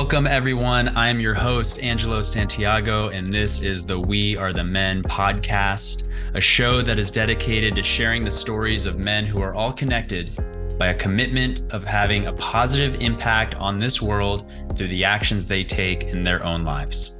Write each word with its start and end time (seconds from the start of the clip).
Welcome, 0.00 0.26
everyone. 0.26 0.96
I'm 0.96 1.20
your 1.20 1.34
host, 1.34 1.82
Angelo 1.82 2.22
Santiago, 2.22 3.10
and 3.10 3.30
this 3.30 3.60
is 3.60 3.84
the 3.84 4.00
We 4.00 4.34
Are 4.34 4.50
the 4.50 4.64
Men 4.64 5.02
podcast, 5.02 6.04
a 6.32 6.40
show 6.40 6.80
that 6.80 6.98
is 6.98 7.10
dedicated 7.10 7.76
to 7.76 7.82
sharing 7.82 8.24
the 8.24 8.30
stories 8.30 8.86
of 8.86 8.98
men 8.98 9.26
who 9.26 9.42
are 9.42 9.54
all 9.54 9.74
connected 9.74 10.34
by 10.78 10.86
a 10.86 10.94
commitment 10.94 11.70
of 11.74 11.84
having 11.84 12.26
a 12.26 12.32
positive 12.32 13.02
impact 13.02 13.56
on 13.56 13.78
this 13.78 14.00
world 14.00 14.50
through 14.74 14.88
the 14.88 15.04
actions 15.04 15.46
they 15.46 15.62
take 15.62 16.04
in 16.04 16.24
their 16.24 16.42
own 16.46 16.64
lives. 16.64 17.18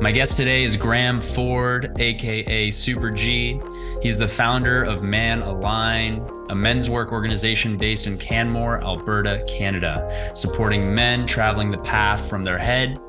My 0.00 0.12
guest 0.12 0.38
today 0.38 0.64
is 0.64 0.78
Graeme 0.78 1.20
Ford, 1.20 1.94
aka 2.00 2.70
Super 2.70 3.10
G. 3.10 3.60
He's 4.02 4.16
the 4.16 4.26
founder 4.26 4.82
of 4.82 5.02
Man 5.02 5.42
Aligned, 5.42 6.22
a 6.52 6.54
men's 6.54 6.90
work 6.90 7.12
organization 7.12 7.78
based 7.78 8.06
in 8.06 8.18
Canmore, 8.18 8.84
Alberta, 8.84 9.42
Canada, 9.48 10.06
supporting 10.34 10.94
men 10.94 11.24
traveling 11.26 11.70
the 11.70 11.78
path 11.78 12.28
from 12.28 12.44
their 12.44 12.58
head 12.58 13.00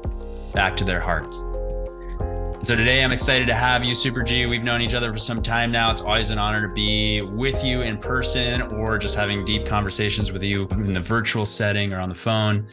back 0.54 0.78
to 0.78 0.86
their 0.86 1.02
heart. 1.02 1.30
So 2.66 2.74
today 2.74 3.04
I'm 3.04 3.12
excited 3.12 3.46
to 3.50 3.54
have 3.54 3.84
you, 3.84 3.94
Super 3.96 4.24
G. 4.24 4.46
We've 4.46 4.64
known 4.64 4.80
each 4.80 4.94
other 4.94 5.12
for 5.12 5.18
some 5.18 5.42
time 5.42 5.74
now. 5.74 5.92
It's 5.92 6.02
always 6.02 6.30
an 6.30 6.40
honor 6.40 6.70
to 6.70 6.74
be 6.74 7.22
with 7.22 7.62
you 7.66 7.82
in 7.82 7.98
person 7.98 8.62
or 8.62 8.98
just 8.98 9.18
having 9.18 9.44
deep 9.44 9.66
conversations 9.66 10.32
with 10.32 10.42
you 10.42 10.66
in 10.70 10.94
the 10.94 11.02
virtual 11.02 11.46
setting 11.46 11.92
or 11.92 12.00
on 12.00 12.08
the 12.08 12.16
phone. 12.16 12.66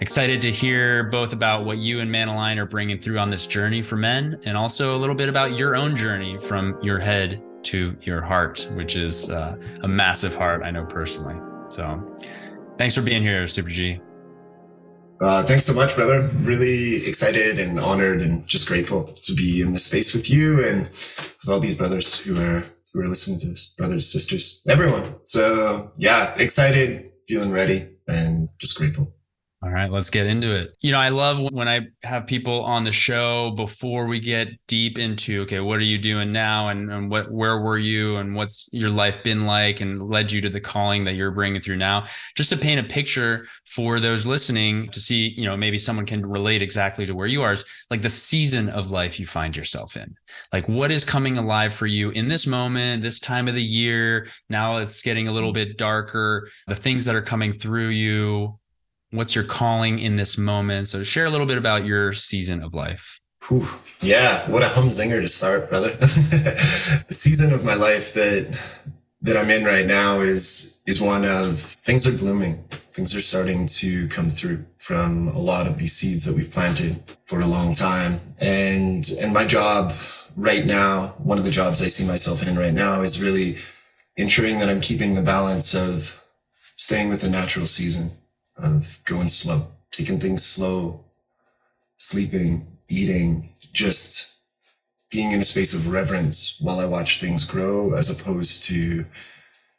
Excited 0.00 0.40
to 0.42 0.52
hear 0.52 1.02
both 1.02 1.32
about 1.32 1.64
what 1.64 1.78
you 1.78 1.98
and 1.98 2.12
Man 2.12 2.28
Aligned 2.28 2.60
are 2.60 2.66
bringing 2.66 3.00
through 3.00 3.18
on 3.18 3.30
this 3.30 3.48
journey 3.48 3.82
for 3.82 3.96
men, 3.96 4.40
and 4.44 4.56
also 4.56 4.96
a 4.96 4.98
little 4.98 5.16
bit 5.16 5.28
about 5.28 5.58
your 5.58 5.74
own 5.74 5.96
journey 5.96 6.38
from 6.38 6.80
your 6.84 7.00
head 7.00 7.42
to 7.64 7.96
your 8.02 8.20
heart, 8.20 8.66
which 8.74 8.96
is 8.96 9.30
uh, 9.30 9.56
a 9.82 9.88
massive 9.88 10.34
heart, 10.34 10.62
I 10.62 10.70
know 10.70 10.84
personally. 10.84 11.40
So 11.70 12.16
thanks 12.78 12.94
for 12.94 13.02
being 13.02 13.22
here, 13.22 13.46
Super 13.46 13.70
G. 13.70 14.00
Uh, 15.20 15.42
thanks 15.44 15.64
so 15.64 15.74
much, 15.74 15.94
brother. 15.94 16.28
Really 16.42 17.06
excited 17.06 17.58
and 17.58 17.78
honored 17.78 18.20
and 18.20 18.46
just 18.46 18.68
grateful 18.68 19.04
to 19.22 19.34
be 19.34 19.62
in 19.62 19.72
this 19.72 19.86
space 19.86 20.12
with 20.14 20.28
you 20.28 20.64
and 20.64 20.88
with 20.90 21.48
all 21.48 21.60
these 21.60 21.76
brothers 21.76 22.18
who 22.18 22.38
are 22.38 22.64
who 22.92 23.00
are 23.00 23.06
listening 23.06 23.40
to 23.40 23.48
this, 23.48 23.74
brothers, 23.74 24.10
sisters, 24.10 24.64
everyone. 24.68 25.16
So 25.24 25.92
yeah, 25.96 26.34
excited, 26.38 27.10
feeling 27.26 27.52
ready, 27.52 27.88
and 28.06 28.48
just 28.58 28.76
grateful. 28.76 29.12
All 29.64 29.70
right, 29.70 29.90
let's 29.90 30.10
get 30.10 30.26
into 30.26 30.54
it. 30.54 30.76
You 30.80 30.92
know, 30.92 30.98
I 30.98 31.08
love 31.08 31.40
when 31.54 31.68
I 31.68 31.88
have 32.02 32.26
people 32.26 32.62
on 32.64 32.84
the 32.84 32.92
show 32.92 33.52
before 33.52 34.06
we 34.06 34.20
get 34.20 34.48
deep 34.66 34.98
into 34.98 35.40
okay, 35.42 35.60
what 35.60 35.78
are 35.78 35.84
you 35.84 35.96
doing 35.96 36.32
now, 36.32 36.68
and, 36.68 36.92
and 36.92 37.10
what 37.10 37.32
where 37.32 37.58
were 37.58 37.78
you, 37.78 38.18
and 38.18 38.34
what's 38.34 38.68
your 38.74 38.90
life 38.90 39.22
been 39.22 39.46
like, 39.46 39.80
and 39.80 40.02
led 40.02 40.30
you 40.30 40.42
to 40.42 40.50
the 40.50 40.60
calling 40.60 41.04
that 41.04 41.14
you're 41.14 41.30
bringing 41.30 41.62
through 41.62 41.76
now. 41.76 42.04
Just 42.36 42.50
to 42.50 42.58
paint 42.58 42.78
a 42.78 42.86
picture 42.86 43.46
for 43.64 44.00
those 44.00 44.26
listening 44.26 44.90
to 44.90 45.00
see, 45.00 45.28
you 45.28 45.46
know, 45.46 45.56
maybe 45.56 45.78
someone 45.78 46.04
can 46.04 46.26
relate 46.26 46.60
exactly 46.60 47.06
to 47.06 47.14
where 47.14 47.26
you 47.26 47.40
are. 47.40 47.54
Is 47.54 47.64
like 47.88 48.02
the 48.02 48.10
season 48.10 48.68
of 48.68 48.90
life 48.90 49.18
you 49.18 49.24
find 49.24 49.56
yourself 49.56 49.96
in. 49.96 50.14
Like 50.52 50.68
what 50.68 50.90
is 50.90 51.06
coming 51.06 51.38
alive 51.38 51.72
for 51.72 51.86
you 51.86 52.10
in 52.10 52.28
this 52.28 52.46
moment, 52.46 53.00
this 53.00 53.18
time 53.18 53.48
of 53.48 53.54
the 53.54 53.62
year. 53.62 54.28
Now 54.50 54.76
it's 54.76 55.02
getting 55.02 55.26
a 55.26 55.32
little 55.32 55.52
mm. 55.52 55.54
bit 55.54 55.78
darker. 55.78 56.50
The 56.66 56.74
things 56.74 57.06
that 57.06 57.14
are 57.14 57.22
coming 57.22 57.54
through 57.54 57.88
you 57.88 58.58
what's 59.14 59.34
your 59.34 59.44
calling 59.44 59.98
in 59.98 60.16
this 60.16 60.36
moment? 60.36 60.88
So 60.88 61.02
share 61.02 61.26
a 61.26 61.30
little 61.30 61.46
bit 61.46 61.58
about 61.58 61.84
your 61.84 62.12
season 62.12 62.62
of 62.62 62.74
life. 62.74 63.20
Whew. 63.48 63.68
Yeah, 64.00 64.48
what 64.50 64.62
a 64.62 64.68
humzinger 64.68 65.20
to 65.20 65.28
start, 65.28 65.70
brother. 65.70 65.90
the 65.98 67.06
season 67.10 67.52
of 67.52 67.64
my 67.64 67.74
life 67.74 68.14
that 68.14 68.60
that 69.22 69.36
I'm 69.36 69.50
in 69.50 69.64
right 69.64 69.86
now 69.86 70.20
is 70.20 70.82
is 70.86 71.00
one 71.00 71.24
of 71.24 71.58
things 71.58 72.06
are 72.06 72.16
blooming. 72.16 72.64
Things 72.92 73.14
are 73.16 73.20
starting 73.20 73.66
to 73.66 74.06
come 74.08 74.30
through 74.30 74.64
from 74.78 75.28
a 75.28 75.38
lot 75.38 75.66
of 75.66 75.78
these 75.78 75.94
seeds 75.94 76.24
that 76.24 76.36
we've 76.36 76.50
planted 76.50 77.02
for 77.24 77.40
a 77.40 77.46
long 77.46 77.74
time. 77.74 78.20
And 78.38 79.08
and 79.20 79.32
my 79.32 79.44
job 79.44 79.94
right 80.36 80.64
now, 80.64 81.14
one 81.18 81.38
of 81.38 81.44
the 81.44 81.50
jobs 81.50 81.82
I 81.82 81.88
see 81.88 82.06
myself 82.06 82.46
in 82.46 82.56
right 82.56 82.74
now 82.74 83.02
is 83.02 83.22
really 83.22 83.58
ensuring 84.16 84.58
that 84.58 84.70
I'm 84.70 84.80
keeping 84.80 85.14
the 85.14 85.22
balance 85.22 85.74
of 85.74 86.22
staying 86.76 87.08
with 87.08 87.20
the 87.20 87.30
natural 87.30 87.66
season 87.66 88.10
of 88.56 89.00
going 89.04 89.28
slow, 89.28 89.68
taking 89.90 90.18
things 90.18 90.44
slow, 90.44 91.04
sleeping, 91.98 92.66
eating, 92.88 93.54
just 93.72 94.36
being 95.10 95.32
in 95.32 95.40
a 95.40 95.44
space 95.44 95.74
of 95.74 95.92
reverence 95.92 96.60
while 96.60 96.80
I 96.80 96.86
watch 96.86 97.20
things 97.20 97.44
grow, 97.44 97.94
as 97.94 98.10
opposed 98.10 98.64
to 98.64 99.06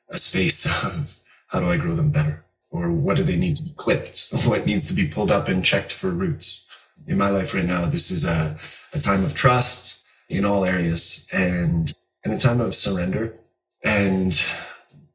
a 0.09 0.17
space 0.17 0.65
of 0.85 1.19
how 1.47 1.59
do 1.59 1.67
I 1.67 1.77
grow 1.77 1.93
them 1.93 2.11
better? 2.11 2.43
Or 2.69 2.91
what 2.91 3.17
do 3.17 3.23
they 3.23 3.37
need 3.37 3.57
to 3.57 3.63
be 3.63 3.73
clipped? 3.75 4.29
What 4.45 4.65
needs 4.65 4.87
to 4.87 4.93
be 4.93 5.07
pulled 5.07 5.31
up 5.31 5.47
and 5.47 5.63
checked 5.63 5.91
for 5.91 6.09
roots? 6.09 6.67
In 7.07 7.17
my 7.17 7.29
life 7.29 7.53
right 7.53 7.65
now, 7.65 7.85
this 7.85 8.11
is 8.11 8.25
a, 8.25 8.57
a 8.93 8.99
time 8.99 9.23
of 9.23 9.35
trust 9.35 10.07
in 10.29 10.45
all 10.45 10.65
areas 10.65 11.29
and, 11.31 11.93
and 12.23 12.33
a 12.33 12.37
time 12.37 12.59
of 12.59 12.73
surrender 12.73 13.37
and 13.83 14.43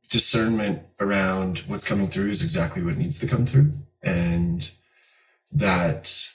discernment 0.09 0.83
around 1.01 1.61
what's 1.67 1.89
coming 1.89 2.09
through 2.09 2.29
is 2.29 2.45
exactly 2.45 2.83
what 2.83 2.99
needs 2.99 3.19
to 3.19 3.27
come 3.27 3.47
through. 3.47 3.73
And 4.03 4.71
that 5.51 6.31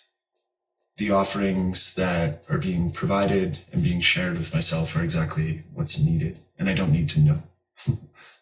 the 0.98 1.12
offerings 1.12 1.96
that 1.96 2.44
are 2.50 2.58
being 2.58 2.92
provided 2.92 3.60
and 3.72 3.84
being 3.84 4.02
shared 4.02 4.38
with 4.38 4.54
myself 4.54 4.96
are 4.96 5.04
exactly 5.04 5.64
what's 5.74 6.04
needed. 6.04 6.40
And 6.58 6.70
i 6.70 6.74
don't 6.74 6.92
need 6.92 7.10
to 7.10 7.20
know. 7.20 7.44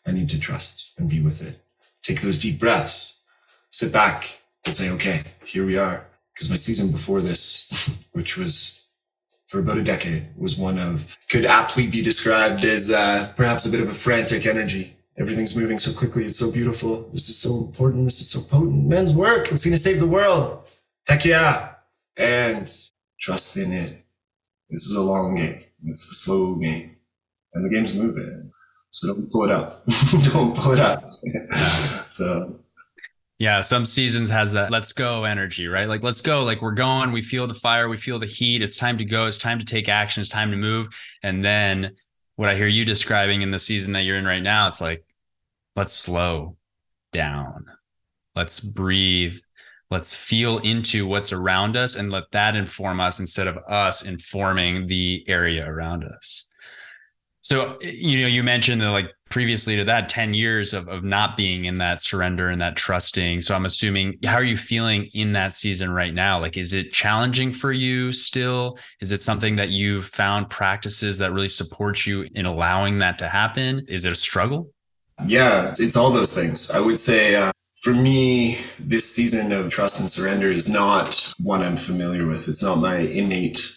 I 0.06 0.12
need 0.12 0.30
to 0.30 0.40
trust 0.40 0.94
and 0.98 1.10
be 1.10 1.20
with 1.22 1.42
it. 1.42 1.62
Take 2.04 2.22
those 2.22 2.40
deep 2.40 2.60
breaths. 2.60 3.22
Sit 3.72 3.92
back 3.92 4.40
and 4.66 4.74
say 4.74 4.90
okay 4.92 5.22
here 5.46 5.66
we 5.66 5.78
are. 5.78 6.06
Because 6.34 6.50
my 6.50 6.56
season 6.56 6.92
before 6.92 7.22
this 7.22 7.96
which 8.12 8.38
was 8.38 8.88
for 9.46 9.60
about 9.60 9.78
a 9.78 9.84
decade 9.84 10.28
was 10.38 10.58
one 10.58 10.80
of 10.80 11.18
could 11.30 11.46
aptly 11.46 11.88
be 11.88 12.02
described 12.02 12.64
as 12.66 12.92
uh, 12.92 13.32
perhaps 13.36 13.66
a 13.66 13.72
bit 13.72 13.82
of 13.82 13.90
a 13.90 13.94
frantic 13.94 14.46
energy 14.46 14.96
Everything's 15.18 15.56
moving 15.56 15.78
so 15.78 15.98
quickly. 15.98 16.26
It's 16.26 16.40
so 16.40 16.52
beautiful. 16.52 17.10
This 17.14 17.30
is 17.30 17.38
so 17.38 17.66
important. 17.66 18.06
This 18.06 18.20
is 18.22 18.30
so 18.30 18.50
potent. 18.50 18.88
Men's 18.88 19.16
work. 19.16 19.52
It's 19.52 19.64
going 19.64 19.76
to 19.76 19.82
save 19.82 20.00
the 20.00 20.08
world. 20.08 20.70
Heck 21.08 21.24
yeah. 21.26 21.74
And 22.18 22.72
trust 23.20 23.58
in 23.58 23.72
it. 23.72 24.04
This 24.70 24.86
is 24.86 24.96
a 24.96 25.02
long 25.02 25.36
game. 25.36 25.64
It's 25.86 26.10
a 26.10 26.16
slow 26.16 26.56
game. 26.56 26.98
And 27.54 27.66
the 27.66 27.70
game's 27.70 27.96
moving. 27.96 28.52
So 28.90 29.14
don't 29.14 29.32
pull 29.32 29.44
it 29.44 29.52
up. 29.52 29.86
don't 30.24 30.56
pull 30.56 30.72
it 30.72 30.80
up. 30.80 31.04
so 32.10 32.60
yeah, 33.40 33.62
some 33.62 33.86
seasons 33.86 34.30
has 34.30 34.54
that 34.54 34.72
let's 34.72 34.94
go 34.94 35.26
energy, 35.26 35.68
right? 35.68 35.90
Like 35.90 36.02
let's 36.02 36.22
go, 36.22 36.44
like 36.44 36.62
we're 36.62 36.72
going, 36.72 37.12
we 37.12 37.22
feel 37.22 37.46
the 37.46 37.54
fire, 37.54 37.90
we 37.90 37.98
feel 37.98 38.18
the 38.18 38.26
heat. 38.26 38.62
It's 38.62 38.78
time 38.78 38.98
to 39.00 39.06
go, 39.06 39.26
it's 39.26 39.38
time 39.38 39.60
to 39.60 39.66
take 39.66 39.90
action, 39.90 40.22
it's 40.22 40.30
time 40.30 40.52
to 40.52 40.58
move. 40.58 40.88
And 41.24 41.44
then 41.44 41.96
what 42.36 42.50
I 42.50 42.56
hear 42.56 42.68
you 42.68 42.86
describing 42.86 43.42
in 43.42 43.52
the 43.52 43.60
season 43.60 43.94
that 43.94 44.04
you're 44.04 44.18
in 44.18 44.26
right 44.26 44.42
now, 44.42 44.68
it's 44.68 44.82
like, 44.82 45.06
let's 45.76 45.94
slow 45.94 46.58
down. 47.12 47.66
Let's 48.36 48.60
breathe. 48.60 49.38
Let's 49.92 50.16
feel 50.16 50.58
into 50.60 51.06
what's 51.06 51.32
around 51.32 51.78
us 51.78 51.96
and 51.96 52.12
let 52.12 52.32
that 52.32 52.56
inform 52.56 53.00
us 53.00 53.20
instead 53.20 53.48
of 53.48 53.58
us 53.68 54.08
informing 54.08 54.88
the 54.88 55.24
area 55.28 55.68
around 55.68 56.04
us. 56.04 56.50
So, 57.42 57.78
you 57.82 58.22
know, 58.22 58.28
you 58.28 58.42
mentioned 58.42 58.82
that 58.82 58.90
like 58.90 59.12
previously 59.34 59.76
to 59.76 59.84
that 59.84 60.10
10 60.10 60.36
years 60.36 60.76
of, 60.76 60.88
of 60.88 61.04
not 61.04 61.36
being 61.36 61.66
in 61.66 61.80
that 61.80 62.00
surrender 62.00 62.50
and 62.50 62.62
that 62.62 62.76
trusting. 62.76 63.42
So 63.42 63.56
I'm 63.56 63.66
assuming, 63.66 64.16
how 64.24 64.36
are 64.36 64.44
you 64.44 64.56
feeling 64.56 65.10
in 65.16 65.32
that 65.32 65.54
season 65.54 65.90
right 65.90 66.14
now? 66.14 66.40
Like, 66.40 66.56
is 66.56 66.72
it 66.72 66.94
challenging 66.94 67.52
for 67.52 67.72
you 67.72 68.14
still? 68.14 68.78
Is 69.02 69.12
it 69.12 69.22
something 69.22 69.56
that 69.56 69.70
you've 69.70 70.06
found 70.06 70.52
practices 70.52 71.18
that 71.18 71.34
really 71.34 71.48
support 71.48 72.06
you 72.06 72.28
in 72.36 72.46
allowing 72.46 73.00
that 73.00 73.18
to 73.18 73.28
happen? 73.28 73.84
Is 73.88 74.06
it 74.06 74.12
a 74.12 74.16
struggle? 74.16 74.70
Yeah, 75.26 75.72
it's 75.80 75.98
all 75.98 76.12
those 76.12 76.36
things. 76.36 76.70
I 76.70 76.80
would 76.80 77.00
say 77.00 77.36
uh, 77.36 77.52
for 77.82 77.96
me, 77.96 78.60
this 78.80 79.10
season 79.10 79.52
of 79.52 79.72
trust 79.72 80.00
and 80.00 80.12
surrender 80.12 80.50
is 80.50 80.70
not 80.70 81.34
one 81.40 81.64
I'm 81.64 81.78
familiar 81.78 82.28
with. 82.28 82.48
It's 82.48 82.62
not 82.62 82.78
my 82.78 82.98
innate 82.98 83.68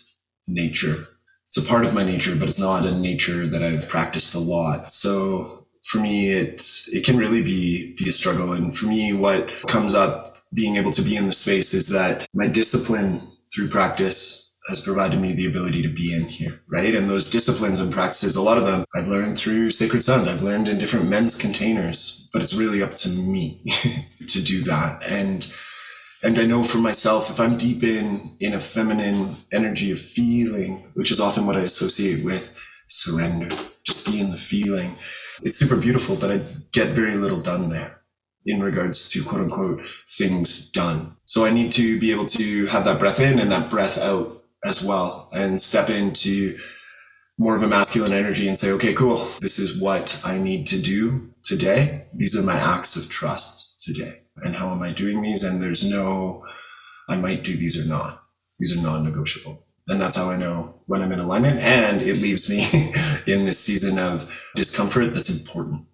nature 0.47 1.16
it's 1.47 1.57
a 1.57 1.69
part 1.69 1.85
of 1.85 1.95
my 1.95 2.05
nature, 2.05 2.35
but 2.37 2.49
it's 2.49 2.61
not 2.61 2.87
a 2.87 2.99
nature 2.99 3.47
that 3.47 3.63
I've 3.63 3.89
practiced 3.89 4.35
a 4.35 4.39
lot. 4.39 4.91
So 4.91 5.67
for 5.85 5.99
me, 5.99 6.31
it 6.31 6.63
it 6.93 7.05
can 7.05 7.17
really 7.17 7.43
be 7.43 7.95
be 7.97 8.09
a 8.09 8.13
struggle. 8.13 8.53
And 8.53 8.77
for 8.77 8.87
me, 8.87 9.13
what 9.13 9.49
comes 9.69 9.95
up 9.95 10.37
being 10.53 10.77
able 10.77 10.93
to 10.93 11.03
be 11.03 11.17
in 11.17 11.27
the 11.27 11.33
space 11.33 11.75
is 11.75 11.89
that 11.91 12.27
my 12.35 12.49
discipline 12.49 13.21
through 13.55 13.69
practice 13.69 14.59
has 14.69 14.81
provided 14.81 15.21
me 15.21 15.33
the 15.33 15.47
ability 15.47 15.81
to 15.83 15.89
be 15.89 16.15
in 16.15 16.25
here, 16.25 16.61
right? 16.69 16.95
And 16.95 17.09
those 17.09 17.31
disciplines 17.31 17.79
and 17.79 17.93
practices, 17.93 18.37
a 18.37 18.43
lot 18.43 18.59
of 18.59 18.67
them 18.67 18.85
I've 18.97 19.07
learned 19.07 19.39
through 19.39 19.71
Sacred 19.71 20.03
Sons. 20.03 20.27
I've 20.27 20.43
learned 20.43 20.67
in 20.67 20.79
different 20.79 21.09
men's 21.09 21.41
containers, 21.41 22.29
but 22.33 22.43
it's 22.43 22.55
really 22.55 22.83
up 22.83 22.93
to 22.97 23.09
me 23.09 23.63
to 24.29 24.43
do 24.43 24.63
that. 24.63 25.05
And 25.09 25.49
and 26.25 26.39
I 26.39 26.47
know 26.47 26.63
for 26.65 26.79
myself, 26.79 27.31
if 27.31 27.41
I'm 27.41 27.57
deep 27.57 27.83
in, 27.83 28.37
in 28.41 28.55
a 28.55 28.61
feminine 28.61 29.37
energy 29.53 29.91
of 29.93 29.99
feeling, 30.01 30.91
which 30.95 31.11
is 31.11 31.21
often 31.21 31.47
what 31.47 31.57
I 31.57 31.61
associate 31.61 32.25
with 32.25 32.59
surrender, 32.89 33.49
just 33.85 34.07
be 34.07 34.21
in 34.21 34.31
the 34.31 34.37
feeling. 34.37 34.93
It's 35.43 35.59
super 35.59 35.81
beautiful, 35.81 36.17
but 36.17 36.31
I 36.31 36.41
get 36.73 36.89
very 36.89 37.17
little 37.17 37.41
done 37.41 37.69
there. 37.69 37.93
in 38.47 38.61
regards 38.63 39.11
to 39.11 39.25
quote 39.25 39.41
unquote 39.43 39.85
things 39.87 40.71
done. 40.71 41.17
So 41.25 41.45
I 41.45 41.53
need 41.53 41.73
to 41.73 41.99
be 42.01 42.13
able 42.13 42.27
to 42.29 42.67
have 42.67 42.85
that 42.85 42.99
breath 42.99 43.21
in 43.21 43.39
and 43.41 43.51
that 43.51 43.71
breath 43.71 43.99
out 43.99 44.37
as 44.65 44.83
well 44.85 45.29
and 45.33 45.61
step 45.61 45.91
into 45.91 46.57
more 47.39 47.57
of 47.57 47.63
a 47.63 47.69
masculine 47.69 48.13
energy 48.13 48.49
and 48.49 48.59
say, 48.59 48.73
okay, 48.73 48.95
cool. 48.95 49.17
This 49.41 49.59
is 49.59 49.81
what 49.81 50.21
I 50.25 50.39
need 50.39 50.67
to 50.69 50.81
do 50.81 51.21
today. 51.43 52.07
These 52.15 52.39
are 52.39 52.47
my 52.47 52.57
acts 52.59 52.97
of 52.97 53.11
trust 53.11 53.83
today. 53.83 54.23
And 54.39 54.55
how 54.55 54.71
am 54.71 54.83
I 54.83 54.93
doing 54.93 55.23
these? 55.23 55.45
And 55.45 55.63
there's 55.63 55.89
no, 55.89 56.45
I 57.09 57.17
might 57.17 57.43
do 57.43 57.57
these 57.57 57.83
or 57.83 57.89
not. 57.89 58.23
These 58.59 58.77
are 58.77 58.83
non-negotiable. 58.83 59.65
And 59.89 60.01
that's 60.01 60.17
how 60.17 60.31
I 60.31 60.37
know 60.37 60.83
when 60.87 61.03
I'm 61.03 61.13
in 61.13 61.21
alignment. 61.21 61.59
And 61.59 62.03
it 62.03 62.17
leaves 62.19 62.51
me 62.51 62.65
in 63.33 63.45
this 63.45 63.59
season 63.59 63.99
of 63.99 64.51
discomfort 64.55 65.15
that's 65.15 65.41
important. 65.41 65.87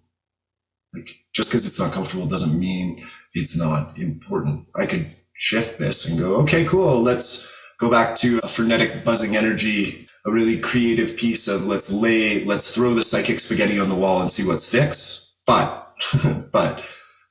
Like 0.93 1.09
just 1.33 1.51
because 1.51 1.65
it's 1.65 1.79
not 1.79 1.91
comfortable 1.91 2.25
doesn't 2.25 2.59
mean 2.59 3.03
it's 3.33 3.57
not 3.57 3.97
important. 3.97 4.67
I 4.75 4.85
could 4.85 5.15
shift 5.35 5.79
this 5.79 6.09
and 6.09 6.19
go, 6.19 6.35
okay, 6.37 6.65
cool. 6.65 7.01
Let's 7.01 7.51
go 7.79 7.89
back 7.89 8.15
to 8.17 8.39
a 8.43 8.47
frenetic 8.47 9.03
buzzing 9.03 9.35
energy, 9.35 10.07
a 10.25 10.31
really 10.31 10.59
creative 10.59 11.17
piece 11.17 11.47
of 11.47 11.65
let's 11.65 11.91
lay, 11.91 12.43
let's 12.45 12.73
throw 12.73 12.93
the 12.93 13.03
psychic 13.03 13.39
spaghetti 13.39 13.79
on 13.79 13.89
the 13.89 13.95
wall 13.95 14.21
and 14.21 14.31
see 14.31 14.47
what 14.47 14.61
sticks. 14.61 15.41
But, 15.45 15.95
but 16.51 16.79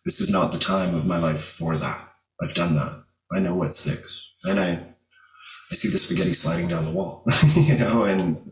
this 0.05 0.21
is 0.21 0.33
not 0.33 0.53
the 0.53 0.59
time 0.59 0.95
of 0.95 1.07
my 1.07 1.19
life 1.19 1.43
for 1.43 1.77
that. 1.77 2.09
I've 2.43 2.55
done 2.55 2.75
that. 2.75 3.05
I 3.33 3.39
know 3.39 3.55
what 3.55 3.75
sticks 3.75 4.33
and 4.45 4.59
I, 4.59 4.73
I 5.71 5.75
see 5.75 5.89
the 5.89 5.99
spaghetti 5.99 6.35
sliding 6.35 6.69
down 6.69 6.85
the 6.85 6.91
wall, 6.91 7.25
you 7.55 7.79
know, 7.79 8.05
and 8.05 8.51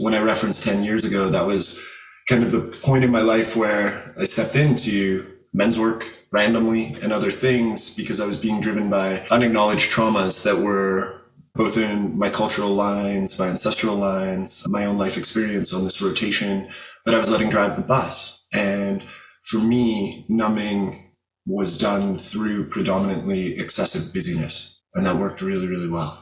when 0.00 0.14
I 0.14 0.22
referenced 0.22 0.64
10 0.64 0.84
years 0.84 1.04
ago, 1.04 1.28
that 1.28 1.46
was 1.46 1.86
kind 2.28 2.42
of 2.44 2.52
the 2.52 2.60
point 2.82 3.04
in 3.04 3.10
my 3.10 3.20
life 3.20 3.56
where 3.56 4.14
I 4.18 4.24
stepped 4.24 4.56
into 4.56 5.30
men's 5.52 5.78
work 5.78 6.04
randomly 6.30 6.94
and 7.02 7.12
other 7.12 7.30
things 7.30 7.96
because 7.96 8.20
I 8.20 8.26
was 8.26 8.40
being 8.40 8.60
driven 8.60 8.88
by 8.88 9.24
unacknowledged 9.30 9.90
traumas 9.90 10.44
that 10.44 10.56
were 10.56 11.20
both 11.54 11.76
in 11.76 12.16
my 12.16 12.30
cultural 12.30 12.70
lines, 12.70 13.38
my 13.38 13.48
ancestral 13.48 13.96
lines, 13.96 14.66
my 14.70 14.86
own 14.86 14.96
life 14.96 15.18
experience 15.18 15.74
on 15.74 15.84
this 15.84 16.00
rotation 16.00 16.68
that 17.04 17.14
I 17.14 17.18
was 17.18 17.30
letting 17.30 17.50
drive 17.50 17.76
the 17.76 17.82
bus. 17.82 18.46
And 18.54 19.04
for 19.44 19.58
me, 19.58 20.24
numbing 20.28 21.12
was 21.46 21.76
done 21.78 22.16
through 22.16 22.68
predominantly 22.68 23.58
excessive 23.58 24.12
busyness. 24.14 24.82
And 24.94 25.06
that 25.06 25.16
worked 25.16 25.42
really, 25.42 25.68
really 25.68 25.88
well. 25.88 26.20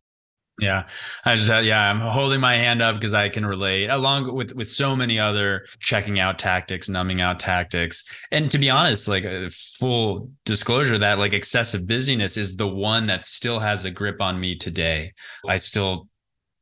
Yeah, 0.61 0.87
I 1.25 1.37
just 1.37 1.51
uh, 1.51 1.59
yeah, 1.59 1.91
I'm 1.91 2.01
holding 2.01 2.41
my 2.41 2.55
hand 2.55 2.83
up 2.83 2.97
because 2.97 3.15
I 3.15 3.31
can 3.31 3.47
relate, 3.47 3.89
along 3.89 4.35
with 4.35 4.55
with 4.55 4.69
so 4.69 4.95
many 4.95 5.19
other 5.19 5.65
checking 5.79 6.21
out 6.21 6.39
tactics, 6.39 6.87
numbing 6.87 7.23
out 7.23 7.41
tactics, 7.41 8.05
and 8.31 8.51
to 8.51 8.59
be 8.59 8.69
honest, 8.69 9.09
like 9.09 9.25
a 9.25 9.47
uh, 9.47 9.51
full 9.51 10.31
disclosure, 10.45 10.99
that 10.99 11.19
like 11.19 11.33
excessive 11.33 11.89
busyness 11.89 12.37
is 12.37 12.57
the 12.57 12.69
one 12.69 13.07
that 13.07 13.25
still 13.25 13.59
has 13.59 13.87
a 13.87 13.91
grip 13.91 14.21
on 14.21 14.39
me 14.39 14.55
today. 14.55 15.15
I 15.49 15.57
still 15.57 16.10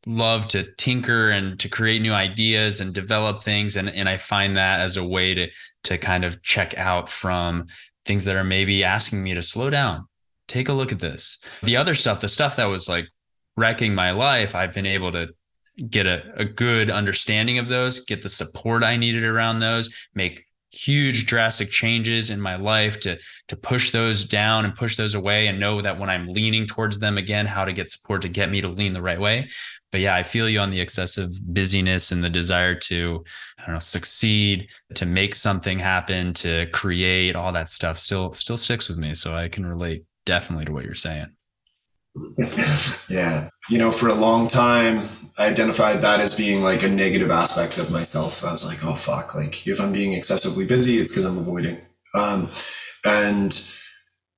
love 0.07 0.49
to 0.49 0.65
tinker 0.77 1.31
and 1.31 1.59
to 1.61 1.69
create 1.69 2.03
new 2.03 2.13
ideas 2.13 2.81
and 2.81 2.95
develop 2.95 3.43
things, 3.43 3.77
and 3.77 3.89
and 3.89 4.09
I 4.09 4.17
find 4.17 4.57
that 4.57 4.81
as 4.81 4.97
a 4.97 5.07
way 5.07 5.35
to 5.35 5.49
to 5.85 5.99
kind 5.99 6.25
of 6.25 6.43
check 6.43 6.77
out 6.77 7.09
from 7.09 7.67
things 8.05 8.25
that 8.25 8.37
are 8.37 8.45
maybe 8.45 8.85
asking 8.85 9.23
me 9.23 9.35
to 9.35 9.43
slow 9.43 9.71
down 9.71 10.07
take 10.49 10.69
a 10.69 10.73
look 10.73 10.91
at 10.91 10.99
this. 10.99 11.39
The 11.63 11.77
other 11.77 11.95
stuff, 11.95 12.21
the 12.21 12.29
stuff 12.29 12.57
that 12.57 12.65
was 12.65 12.89
like 12.89 13.07
wrecking 13.57 13.95
my 13.95 14.11
life, 14.11 14.55
I've 14.55 14.73
been 14.73 14.87
able 14.87 15.13
to 15.13 15.29
get 15.89 16.07
a, 16.07 16.23
a 16.35 16.45
good 16.45 16.91
understanding 16.91 17.59
of 17.59 17.69
those, 17.69 18.01
get 18.01 18.23
the 18.23 18.29
support 18.29 18.83
I 18.83 18.97
needed 18.97 19.23
around 19.23 19.61
those, 19.61 19.95
make 20.15 20.45
huge 20.71 21.27
drastic 21.27 21.71
changes 21.71 22.29
in 22.29 22.41
my 22.41 22.55
life 22.55 23.01
to 23.01 23.19
to 23.47 23.57
push 23.57 23.91
those 23.91 24.27
down 24.27 24.67
and 24.67 24.75
push 24.75 24.97
those 24.97 25.15
away 25.15 25.47
and 25.47 25.59
know 25.59 25.81
that 25.81 25.99
when 25.99 26.11
I'm 26.11 26.29
leaning 26.29 26.67
towards 26.67 26.99
them 26.99 27.17
again 27.17 27.47
how 27.47 27.65
to 27.65 27.73
get 27.73 27.91
support 27.91 28.21
to 28.21 28.29
get 28.29 28.51
me 28.51 28.61
to 28.61 28.69
lean 28.69 28.93
the 28.93 29.01
right 29.01 29.19
way 29.19 29.49
but 29.91 30.01
yeah 30.01 30.15
I 30.15 30.23
feel 30.23 30.49
you 30.49 30.61
on 30.61 30.71
the 30.71 30.81
excessive 30.81 31.31
busyness 31.43 32.13
and 32.13 32.23
the 32.23 32.31
desire 32.31 32.75
to 32.75 33.25
I 33.59 33.67
don't 33.67 33.75
know 33.75 33.79
succeed 33.79 34.69
to 34.95 35.07
make 35.07 35.35
something 35.35 35.79
happen 35.79 36.33
to 36.35 36.67
create 36.73 37.37
all 37.37 37.53
that 37.53 37.71
stuff 37.71 37.99
still 37.99 38.33
still 38.33 38.57
sticks 38.57 38.89
with 38.89 38.99
me 38.99 39.15
so 39.15 39.35
I 39.35 39.49
can 39.49 39.67
relate 39.67 40.05
definitely 40.27 40.67
to 40.67 40.73
what 40.73 40.85
you're 40.85 40.95
saying 40.95 41.29
yeah. 43.09 43.49
You 43.71 43.79
know, 43.79 43.91
for 43.91 44.09
a 44.09 44.15
long 44.15 44.49
time, 44.49 45.09
I 45.37 45.49
identified 45.49 46.03
that 46.03 46.21
as 46.21 46.37
being 46.37 46.63
like 46.63 46.83
a 46.83 46.89
negative 46.89 47.31
aspect 47.31 47.79
of 47.79 47.91
myself. 47.91 48.45
I 48.45 48.53
was 48.53 48.67
like, 48.67 48.85
oh, 48.85 48.95
fuck. 48.95 49.35
Like, 49.35 49.67
if 49.67 49.81
I'm 49.81 49.93
being 49.93 50.15
excessively 50.15 50.67
busy, 50.67 50.97
it's 50.97 51.13
because 51.13 51.25
I'm 51.25 51.39
avoiding. 51.39 51.79
Um, 52.15 52.49
and 53.05 53.53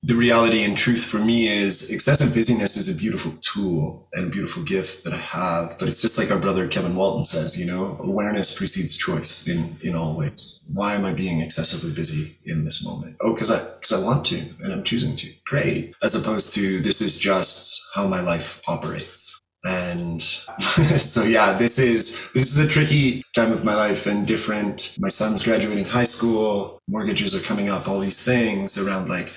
the 0.03 0.15
reality 0.15 0.63
and 0.63 0.79
truth 0.79 1.05
for 1.05 1.19
me 1.19 1.47
is 1.47 1.91
excessive 1.91 2.35
busyness 2.35 2.77
is 2.79 2.95
a 2.95 2.99
beautiful 2.99 3.33
tool 3.43 4.09
and 4.15 4.27
a 4.27 4.31
beautiful 4.31 4.63
gift 4.63 5.05
that 5.05 5.13
I 5.13 5.19
have. 5.19 5.79
But 5.79 5.89
it's 5.89 6.01
just 6.01 6.17
like 6.17 6.31
our 6.31 6.39
brother 6.39 6.67
Kevin 6.69 6.97
Walton 6.97 7.27
says, 7.27 7.61
you 7.61 7.67
know, 7.67 7.99
awareness 8.01 8.57
precedes 8.57 8.97
choice 8.97 9.47
in, 9.47 9.75
in 9.85 9.95
all 9.95 10.17
ways. 10.17 10.65
Why 10.73 10.95
am 10.95 11.05
I 11.05 11.13
being 11.13 11.41
excessively 11.41 11.95
busy 11.95 12.39
in 12.47 12.65
this 12.65 12.83
moment? 12.85 13.17
Oh, 13.21 13.35
cause 13.35 13.51
I, 13.51 13.59
cause 13.81 13.93
I 13.93 14.03
want 14.03 14.25
to 14.27 14.39
and 14.39 14.73
I'm 14.73 14.85
choosing 14.85 15.17
to. 15.17 15.31
Great. 15.45 15.95
As 16.03 16.15
opposed 16.15 16.55
to 16.55 16.81
this 16.81 17.03
is 17.03 17.19
just 17.19 17.79
how 17.95 18.07
my 18.07 18.21
life 18.21 18.63
operates. 18.67 19.39
And 19.67 20.23
so, 20.23 21.25
yeah, 21.25 21.53
this 21.53 21.79
is, 21.79 22.33
this 22.33 22.57
is 22.57 22.59
a 22.59 22.67
tricky 22.67 23.23
time 23.35 23.53
of 23.53 23.65
my 23.67 23.75
life 23.75 24.07
and 24.07 24.27
different. 24.27 24.97
My 24.99 25.11
son's 25.11 25.45
graduating 25.45 25.85
high 25.85 26.05
school. 26.05 26.79
Mortgages 26.89 27.37
are 27.37 27.47
coming 27.47 27.69
up, 27.69 27.87
all 27.87 28.01
these 28.01 28.25
things 28.25 28.79
around 28.79 29.11
like, 29.11 29.31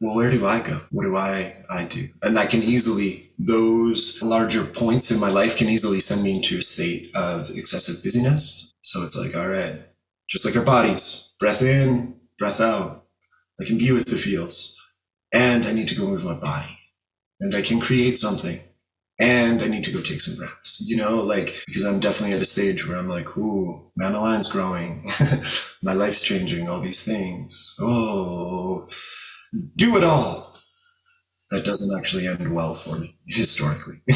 well, 0.00 0.16
where 0.16 0.30
do 0.30 0.44
I 0.46 0.60
go? 0.60 0.80
What 0.90 1.04
do 1.04 1.16
I, 1.16 1.56
I 1.70 1.84
do? 1.84 2.08
And 2.22 2.36
that 2.36 2.50
can 2.50 2.62
easily, 2.62 3.30
those 3.38 4.22
larger 4.22 4.64
points 4.64 5.10
in 5.10 5.20
my 5.20 5.30
life 5.30 5.56
can 5.56 5.68
easily 5.68 6.00
send 6.00 6.22
me 6.22 6.36
into 6.36 6.58
a 6.58 6.62
state 6.62 7.10
of 7.14 7.50
excessive 7.56 8.02
busyness. 8.02 8.74
So 8.82 9.02
it's 9.02 9.16
like, 9.16 9.36
all 9.36 9.48
right, 9.48 9.74
just 10.28 10.44
like 10.44 10.56
our 10.56 10.64
bodies, 10.64 11.34
breath 11.38 11.62
in, 11.62 12.16
breath 12.38 12.60
out. 12.60 13.06
I 13.60 13.64
can 13.64 13.78
be 13.78 13.92
with 13.92 14.06
the 14.06 14.16
feels 14.16 14.76
and 15.32 15.64
I 15.64 15.72
need 15.72 15.88
to 15.88 15.94
go 15.94 16.06
move 16.06 16.24
my 16.24 16.34
body 16.34 16.76
and 17.40 17.54
I 17.54 17.62
can 17.62 17.80
create 17.80 18.18
something 18.18 18.60
and 19.20 19.62
I 19.62 19.68
need 19.68 19.84
to 19.84 19.92
go 19.92 20.00
take 20.00 20.20
some 20.20 20.36
breaths, 20.36 20.82
you 20.84 20.96
know, 20.96 21.22
like, 21.22 21.62
because 21.66 21.84
I'm 21.84 22.00
definitely 22.00 22.34
at 22.34 22.42
a 22.42 22.46
stage 22.46 22.86
where 22.86 22.98
I'm 22.98 23.08
like, 23.08 23.38
ooh, 23.38 23.92
Man 23.96 24.12
Aligned's 24.12 24.50
growing. 24.50 25.06
my 25.82 25.92
life's 25.92 26.22
changing, 26.22 26.68
all 26.68 26.80
these 26.80 27.04
things. 27.04 27.76
Oh, 27.80 28.88
do 29.76 29.96
it 29.96 30.04
all. 30.04 30.52
That 31.50 31.64
doesn't 31.64 31.96
actually 31.96 32.26
end 32.26 32.52
well 32.52 32.74
for 32.74 32.98
me 32.98 33.16
historically. 33.26 34.00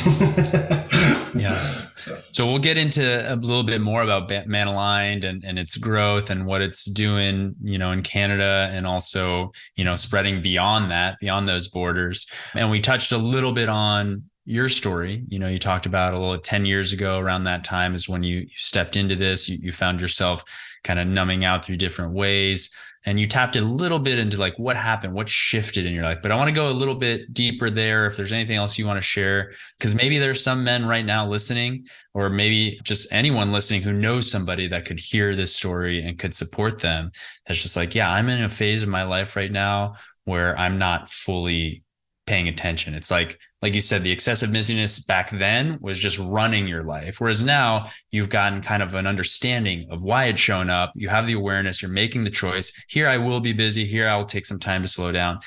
yeah. 1.40 1.52
So. 1.52 2.16
so. 2.33 2.47
we'll 2.47 2.59
get 2.59 2.76
into 2.76 3.33
a 3.33 3.37
little 3.37 3.62
bit 3.62 3.80
more 3.80 4.02
about 4.02 4.28
Man 4.49 4.66
Aligned 4.66 5.25
and, 5.25 5.45
and 5.45 5.59
its 5.59 5.76
growth 5.76 6.30
and 6.30 6.47
what 6.47 6.62
it's 6.62 6.87
doing, 6.87 7.54
you 7.62 7.78
know, 7.78 7.92
in 7.92 8.02
Canada 8.02 8.71
and 8.73 8.87
also, 8.87 9.52
you 9.76 9.85
know, 9.85 9.95
spreading 9.95 10.42
beyond 10.42 10.90
that, 10.90 11.18
beyond 11.21 11.47
those 11.47 11.68
borders. 11.68 12.26
And 12.54 12.71
we 12.71 12.80
touched 12.80 13.12
a 13.12 13.18
little 13.18 13.52
bit 13.52 13.68
on 13.68 14.25
your 14.45 14.68
story. 14.68 15.25
You 15.28 15.38
know, 15.38 15.49
you 15.49 15.59
talked 15.59 15.85
about 15.85 16.14
a 16.14 16.18
little 16.18 16.38
10 16.38 16.64
years 16.64 16.92
ago 16.92 17.18
around 17.18 17.45
that 17.45 17.62
time 17.62 17.95
is 17.95 18.09
when 18.09 18.23
you, 18.23 18.38
you 18.38 18.49
stepped 18.57 18.97
into 18.97 19.14
this, 19.14 19.49
you, 19.49 19.59
you 19.61 19.73
found 19.73 20.00
yourself 20.00 20.42
kind 20.83 20.99
of 20.99 21.07
numbing 21.07 21.45
out 21.45 21.64
through 21.64 21.76
different 21.76 22.14
ways 22.14 22.71
and 23.09 23.19
you 23.19 23.27
tapped 23.27 23.57
a 23.57 23.62
little 23.62 23.99
bit 23.99 24.19
into 24.19 24.37
like 24.37 24.59
what 24.59 24.77
happened, 24.77 25.15
what 25.15 25.31
shifted 25.31 25.87
in 25.87 25.95
your 25.95 26.05
life. 26.05 26.19
But 26.21 26.31
I 26.31 26.37
want 26.37 26.49
to 26.49 26.55
go 26.55 26.71
a 26.71 26.75
little 26.75 26.95
bit 26.95 27.33
deeper 27.33 27.71
there. 27.71 28.05
If 28.05 28.19
there's 28.19 28.33
anything 28.33 28.57
else 28.57 28.77
you 28.77 28.87
want 28.87 28.99
to 28.99 29.03
share, 29.03 29.53
because 29.79 29.95
maybe 29.95 30.19
there's 30.19 30.45
some 30.45 30.62
men 30.62 30.85
right 30.85 31.07
now 31.07 31.27
listening, 31.27 31.87
or 32.12 32.29
maybe 32.29 32.79
just 32.85 33.11
anyone 33.11 33.50
listening 33.50 33.81
who 33.81 33.95
knows 33.95 34.31
somebody 34.31 34.69
that 34.69 34.85
could 34.85 35.00
hear 35.00 35.35
this 35.35 35.57
story 35.57 36.05
and 36.05 36.19
could 36.19 36.35
support 36.35 36.81
them. 36.81 37.11
That's 37.47 37.62
just 37.62 37.79
like, 37.79 37.95
yeah, 37.95 38.11
I'm 38.11 38.29
in 38.29 38.43
a 38.43 38.49
phase 38.50 38.83
of 38.83 38.91
my 38.91 39.05
life 39.05 39.37
right 39.37 39.50
now 39.50 39.95
where 40.27 40.55
I'm 40.59 40.77
not 40.77 41.09
fully 41.09 41.85
paying 42.27 42.47
attention. 42.47 42.93
It's 42.93 43.11
like 43.11 43.38
like 43.61 43.75
you 43.75 43.81
said, 43.81 44.03
the 44.03 44.12
excessive 44.12 44.53
busyness 44.53 45.00
back 45.00 45.31
then 45.31 45.79
was 45.81 45.99
just 45.99 46.19
running 46.19 46.69
your 46.69 46.85
life. 46.85 47.21
Whereas 47.21 47.43
now 47.43 47.87
you've 48.11 48.29
gotten 48.29 48.62
kind 48.62 48.83
of 48.83 48.95
an 48.95 49.07
understanding 49.07 49.88
of 49.91 50.03
why 50.03 50.27
it's 50.27 50.41
shown 50.41 50.71
up. 50.71 50.93
You 50.95 51.09
have 51.09 51.27
the 51.27 51.33
awareness, 51.33 51.83
you're 51.83 51.91
making 51.91 52.25
the 52.25 52.31
choice. 52.31 52.73
Here 52.88 53.09
I 53.09 53.19
will 53.19 53.41
be 53.41 53.53
busy. 53.53 53.85
Here 53.85 54.09
I'll 54.09 54.25
take 54.25 54.47
some 54.47 54.61
time 54.61 54.83
to 54.83 54.88
slow 54.88 55.11
down. 55.11 55.41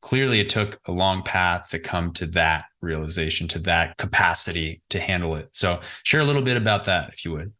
Clearly, 0.00 0.40
it 0.40 0.48
took 0.48 0.80
a 0.86 0.92
long 0.92 1.22
path 1.22 1.68
to 1.70 1.78
come 1.78 2.12
to 2.14 2.26
that 2.28 2.64
realization, 2.80 3.48
to 3.48 3.58
that 3.60 3.98
capacity 3.98 4.80
to 4.88 4.98
handle 4.98 5.34
it. 5.34 5.50
So, 5.52 5.80
share 6.04 6.20
a 6.20 6.24
little 6.24 6.40
bit 6.40 6.56
about 6.56 6.84
that, 6.84 7.10
if 7.10 7.22
you 7.22 7.32
would. 7.32 7.52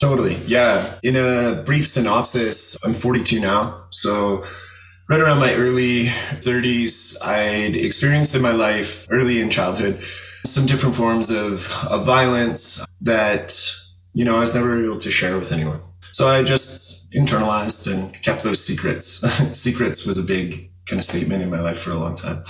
Totally. 0.00 0.36
Yeah. 0.46 0.98
In 1.02 1.16
a 1.16 1.62
brief 1.66 1.86
synopsis, 1.86 2.78
I'm 2.82 2.94
42 2.94 3.40
now. 3.40 3.84
So, 3.90 4.44
right 5.12 5.20
around 5.20 5.40
my 5.40 5.54
early 5.56 6.04
30s, 6.06 7.22
I'd 7.22 7.76
experienced 7.76 8.34
in 8.34 8.40
my 8.40 8.52
life 8.52 9.06
early 9.10 9.42
in 9.42 9.50
childhood 9.50 10.02
some 10.46 10.64
different 10.64 10.94
forms 10.94 11.30
of, 11.30 11.70
of 11.90 12.06
violence 12.06 12.82
that, 13.02 13.54
you 14.14 14.24
know, 14.24 14.36
I 14.36 14.40
was 14.40 14.54
never 14.54 14.82
able 14.82 14.96
to 14.96 15.10
share 15.10 15.38
with 15.38 15.52
anyone. 15.52 15.82
So 16.12 16.28
I 16.28 16.42
just 16.42 17.12
internalized 17.12 17.92
and 17.92 18.14
kept 18.22 18.42
those 18.42 18.64
secrets. 18.64 19.06
secrets 19.52 20.06
was 20.06 20.18
a 20.18 20.26
big 20.26 20.70
kind 20.86 20.98
of 20.98 21.04
statement 21.04 21.42
in 21.42 21.50
my 21.50 21.60
life 21.60 21.80
for 21.80 21.90
a 21.90 21.98
long 21.98 22.14
time 22.14 22.42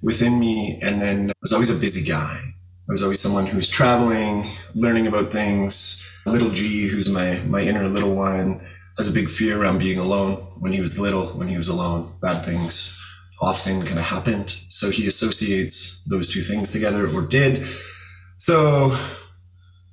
within 0.00 0.38
me. 0.38 0.78
And 0.84 1.02
then 1.02 1.30
I 1.30 1.34
was 1.42 1.52
always 1.52 1.76
a 1.76 1.80
busy 1.80 2.08
guy. 2.08 2.40
I 2.88 2.92
was 2.92 3.02
always 3.02 3.18
someone 3.18 3.46
who's 3.46 3.68
traveling, 3.68 4.44
learning 4.76 5.08
about 5.08 5.30
things. 5.30 6.08
Little 6.24 6.50
G, 6.50 6.86
who's 6.86 7.12
my, 7.12 7.40
my 7.48 7.62
inner 7.62 7.88
little 7.88 8.14
one, 8.14 8.60
has 8.96 9.08
a 9.08 9.12
big 9.12 9.28
fear 9.28 9.60
around 9.60 9.78
being 9.78 9.98
alone. 9.98 10.36
When 10.58 10.72
he 10.72 10.80
was 10.80 10.98
little, 10.98 11.26
when 11.28 11.48
he 11.48 11.56
was 11.56 11.68
alone, 11.68 12.12
bad 12.20 12.44
things 12.44 13.02
often 13.40 13.84
kind 13.84 13.98
of 13.98 14.06
happened. 14.06 14.58
So 14.68 14.90
he 14.90 15.06
associates 15.06 16.04
those 16.04 16.32
two 16.32 16.40
things 16.40 16.72
together 16.72 17.08
or 17.08 17.22
did. 17.22 17.66
So 18.38 18.96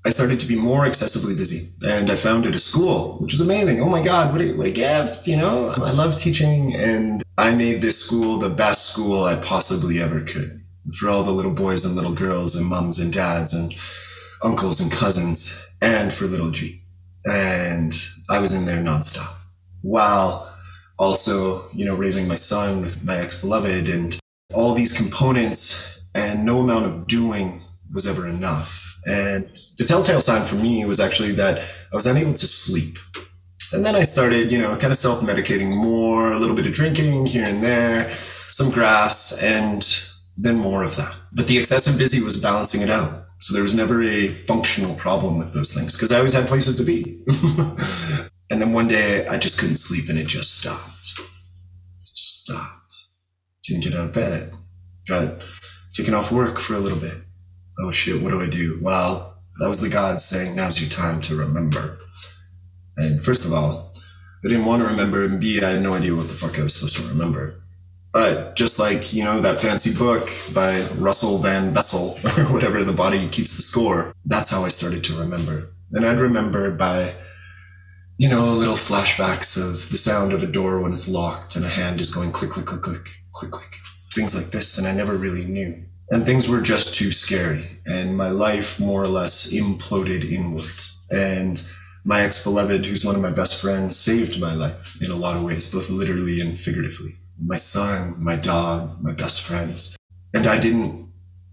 I 0.05 0.09
started 0.09 0.39
to 0.41 0.47
be 0.47 0.55
more 0.55 0.85
accessibly 0.85 1.35
busy 1.35 1.69
and 1.85 2.09
I 2.09 2.15
founded 2.15 2.55
a 2.55 2.59
school, 2.59 3.17
which 3.19 3.33
was 3.33 3.41
amazing. 3.41 3.81
Oh 3.81 3.89
my 3.89 4.03
God, 4.03 4.31
what 4.33 4.41
a, 4.41 4.53
what 4.53 4.67
a 4.67 4.71
gift, 4.71 5.27
you 5.27 5.37
know? 5.37 5.73
I 5.77 5.91
love 5.91 6.17
teaching 6.17 6.73
and 6.75 7.23
I 7.37 7.55
made 7.55 7.81
this 7.81 8.03
school 8.03 8.37
the 8.37 8.49
best 8.49 8.91
school 8.91 9.23
I 9.23 9.35
possibly 9.35 10.01
ever 10.01 10.21
could 10.21 10.61
for 10.97 11.09
all 11.09 11.23
the 11.23 11.31
little 11.31 11.53
boys 11.53 11.85
and 11.85 11.95
little 11.95 12.13
girls 12.13 12.55
and 12.55 12.67
mums 12.67 12.99
and 12.99 13.11
dads 13.13 13.53
and 13.53 13.73
uncles 14.43 14.81
and 14.81 14.91
cousins 14.91 15.75
and 15.81 16.11
for 16.11 16.25
little 16.25 16.51
G. 16.51 16.81
And 17.25 17.93
I 18.33 18.39
was 18.39 18.55
in 18.55 18.65
there 18.65 18.81
nonstop 18.81 19.31
while 19.83 20.51
also, 20.97 21.69
you 21.71 21.85
know, 21.85 21.95
raising 21.95 22.27
my 22.27 22.33
son 22.33 22.81
with 22.81 23.03
my 23.03 23.17
ex 23.17 23.39
beloved 23.39 23.87
and 23.87 24.17
all 24.55 24.73
these 24.73 24.97
components 24.97 26.01
and 26.15 26.43
no 26.43 26.59
amount 26.61 26.85
of 26.85 27.05
doing 27.05 27.61
was 27.93 28.07
ever 28.07 28.27
enough. 28.27 28.99
And 29.05 29.51
the 29.77 29.85
telltale 29.85 30.19
sign 30.19 30.41
for 30.47 30.55
me 30.55 30.83
was 30.83 30.99
actually 30.99 31.33
that 31.33 31.59
I 31.91 31.95
was 31.95 32.07
unable 32.07 32.33
to 32.33 32.47
sleep. 32.47 32.97
And 33.71 33.85
then 33.85 33.95
I 33.95 34.01
started, 34.01 34.51
you 34.51 34.57
know, 34.57 34.75
kind 34.77 34.91
of 34.91 34.97
self 34.97 35.21
medicating 35.21 35.69
more, 35.75 36.31
a 36.31 36.39
little 36.39 36.55
bit 36.55 36.65
of 36.65 36.73
drinking 36.73 37.27
here 37.27 37.45
and 37.47 37.61
there, 37.61 38.09
some 38.09 38.71
grass, 38.71 39.43
and 39.43 39.87
then 40.37 40.55
more 40.55 40.83
of 40.83 40.95
that. 40.95 41.15
But 41.33 41.45
the 41.45 41.59
excessive 41.59 41.99
busy 41.99 42.23
was 42.23 42.41
balancing 42.41 42.81
it 42.81 42.89
out. 42.89 43.22
So 43.43 43.53
there 43.53 43.61
was 43.61 43.75
never 43.75 44.01
a 44.01 44.29
functional 44.29 44.95
problem 44.95 45.37
with 45.37 45.53
those 45.53 45.73
things 45.73 45.97
because 45.97 46.13
I 46.13 46.17
always 46.19 46.33
had 46.33 46.47
places 46.47 46.77
to 46.77 46.83
be. 46.85 47.21
and 48.49 48.61
then 48.61 48.71
one 48.71 48.87
day 48.87 49.27
I 49.27 49.37
just 49.37 49.59
couldn't 49.59 49.75
sleep 49.75 50.07
and 50.07 50.17
it 50.17 50.27
just 50.27 50.59
stopped. 50.59 51.19
Just 51.99 52.43
stopped. 52.45 52.93
Didn't 53.65 53.83
get 53.83 53.95
out 53.95 54.05
of 54.05 54.13
bed. 54.13 54.53
Got 55.09 55.41
taken 55.91 56.13
off 56.13 56.31
work 56.31 56.57
for 56.57 56.75
a 56.75 56.79
little 56.79 56.97
bit. 56.97 57.21
Oh 57.79 57.91
shit, 57.91 58.21
what 58.23 58.29
do 58.29 58.39
I 58.39 58.49
do? 58.49 58.79
Well, 58.81 59.37
that 59.59 59.67
was 59.67 59.81
the 59.81 59.89
God 59.89 60.21
saying, 60.21 60.55
now's 60.55 60.79
your 60.79 60.89
time 60.89 61.19
to 61.23 61.35
remember. 61.35 61.99
And 62.95 63.21
first 63.21 63.43
of 63.43 63.51
all, 63.51 63.93
I 64.45 64.47
didn't 64.47 64.63
want 64.63 64.83
to 64.83 64.87
remember, 64.87 65.25
and 65.25 65.41
B, 65.41 65.61
I 65.61 65.71
had 65.71 65.81
no 65.81 65.95
idea 65.95 66.15
what 66.15 66.29
the 66.29 66.33
fuck 66.33 66.57
I 66.57 66.63
was 66.63 66.75
supposed 66.75 66.95
to 66.95 67.03
remember. 67.09 67.61
But 68.13 68.55
just 68.55 68.79
like, 68.79 69.11
you 69.11 69.23
know, 69.23 69.41
that 69.41 69.59
fancy 69.59 69.97
book 69.97 70.29
by 70.53 70.81
Russell 70.97 71.39
Van 71.39 71.73
Bessel, 71.73 72.19
or 72.37 72.53
whatever, 72.53 72.83
The 72.83 72.93
Body 72.93 73.27
Keeps 73.29 73.57
the 73.57 73.63
Score, 73.63 74.13
that's 74.25 74.51
how 74.51 74.63
I 74.63 74.69
started 74.69 75.03
to 75.05 75.19
remember. 75.19 75.73
And 75.93 76.05
I'd 76.05 76.19
remember 76.19 76.71
by, 76.71 77.15
you 78.17 78.29
know, 78.29 78.53
little 78.53 78.75
flashbacks 78.75 79.57
of 79.57 79.89
the 79.89 79.97
sound 79.97 80.31
of 80.31 80.43
a 80.43 80.47
door 80.47 80.79
when 80.79 80.93
it's 80.93 81.07
locked 81.07 81.55
and 81.55 81.65
a 81.65 81.69
hand 81.69 81.99
is 81.99 82.13
going 82.13 82.31
click, 82.31 82.51
click, 82.51 82.67
click, 82.67 82.81
click, 82.81 83.09
click, 83.33 83.51
click, 83.51 83.77
things 84.13 84.35
like 84.35 84.51
this. 84.51 84.77
And 84.77 84.87
I 84.87 84.93
never 84.93 85.17
really 85.17 85.45
knew 85.45 85.83
and 86.13 86.25
things 86.25 86.47
were 86.47 86.61
just 86.61 86.95
too 86.95 87.11
scary 87.11 87.65
and 87.85 88.15
my 88.15 88.29
life 88.29 88.79
more 88.79 89.01
or 89.01 89.07
less 89.07 89.51
imploded 89.51 90.29
inward 90.29 90.69
and 91.11 91.67
my 92.05 92.21
ex-beloved 92.21 92.85
who's 92.85 93.05
one 93.05 93.15
of 93.15 93.21
my 93.21 93.31
best 93.31 93.61
friends 93.61 93.97
saved 93.97 94.39
my 94.39 94.53
life 94.53 95.01
in 95.01 95.09
a 95.09 95.15
lot 95.15 95.35
of 95.35 95.43
ways 95.43 95.71
both 95.71 95.89
literally 95.89 96.39
and 96.41 96.59
figuratively 96.59 97.15
my 97.45 97.57
son 97.57 98.15
my 98.23 98.35
dog 98.35 99.01
my 99.01 99.13
best 99.13 99.41
friends 99.41 99.97
and 100.33 100.47
i 100.47 100.59
didn't 100.59 101.07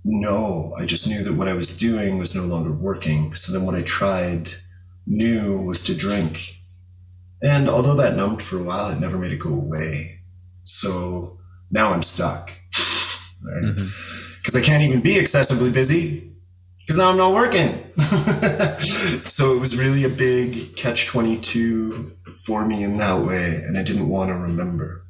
know 0.04 0.74
i 0.78 0.86
just 0.86 1.08
knew 1.08 1.22
that 1.22 1.34
what 1.34 1.48
i 1.48 1.54
was 1.54 1.76
doing 1.76 2.18
was 2.18 2.34
no 2.34 2.44
longer 2.44 2.72
working 2.72 3.34
so 3.34 3.52
then 3.52 3.66
what 3.66 3.74
i 3.74 3.82
tried 3.82 4.50
new 5.06 5.62
was 5.66 5.84
to 5.84 5.94
drink 5.94 6.54
and 7.42 7.68
although 7.68 7.96
that 7.96 8.16
numbed 8.16 8.42
for 8.42 8.58
a 8.58 8.62
while 8.62 8.90
it 8.90 9.00
never 9.00 9.18
made 9.18 9.32
it 9.32 9.38
go 9.38 9.52
away 9.52 10.20
so 10.64 11.38
now 11.70 11.92
i'm 11.92 12.02
stuck 12.02 12.50
right 13.42 13.62
mm-hmm 13.62 14.16
because 14.40 14.56
I 14.56 14.64
can't 14.64 14.82
even 14.82 15.00
be 15.00 15.18
excessively 15.18 15.70
busy 15.70 16.32
because 16.80 16.98
now 16.98 17.10
I'm 17.10 17.16
not 17.16 17.34
working. 17.34 17.68
so 19.28 19.54
it 19.54 19.60
was 19.60 19.78
really 19.78 20.04
a 20.04 20.08
big 20.08 20.76
catch 20.76 21.06
22 21.06 22.16
for 22.44 22.66
me 22.66 22.82
in 22.82 22.96
that 22.98 23.20
way. 23.24 23.60
And 23.66 23.78
I 23.78 23.82
didn't 23.82 24.08
want 24.08 24.30
to 24.30 24.34
remember. 24.34 25.04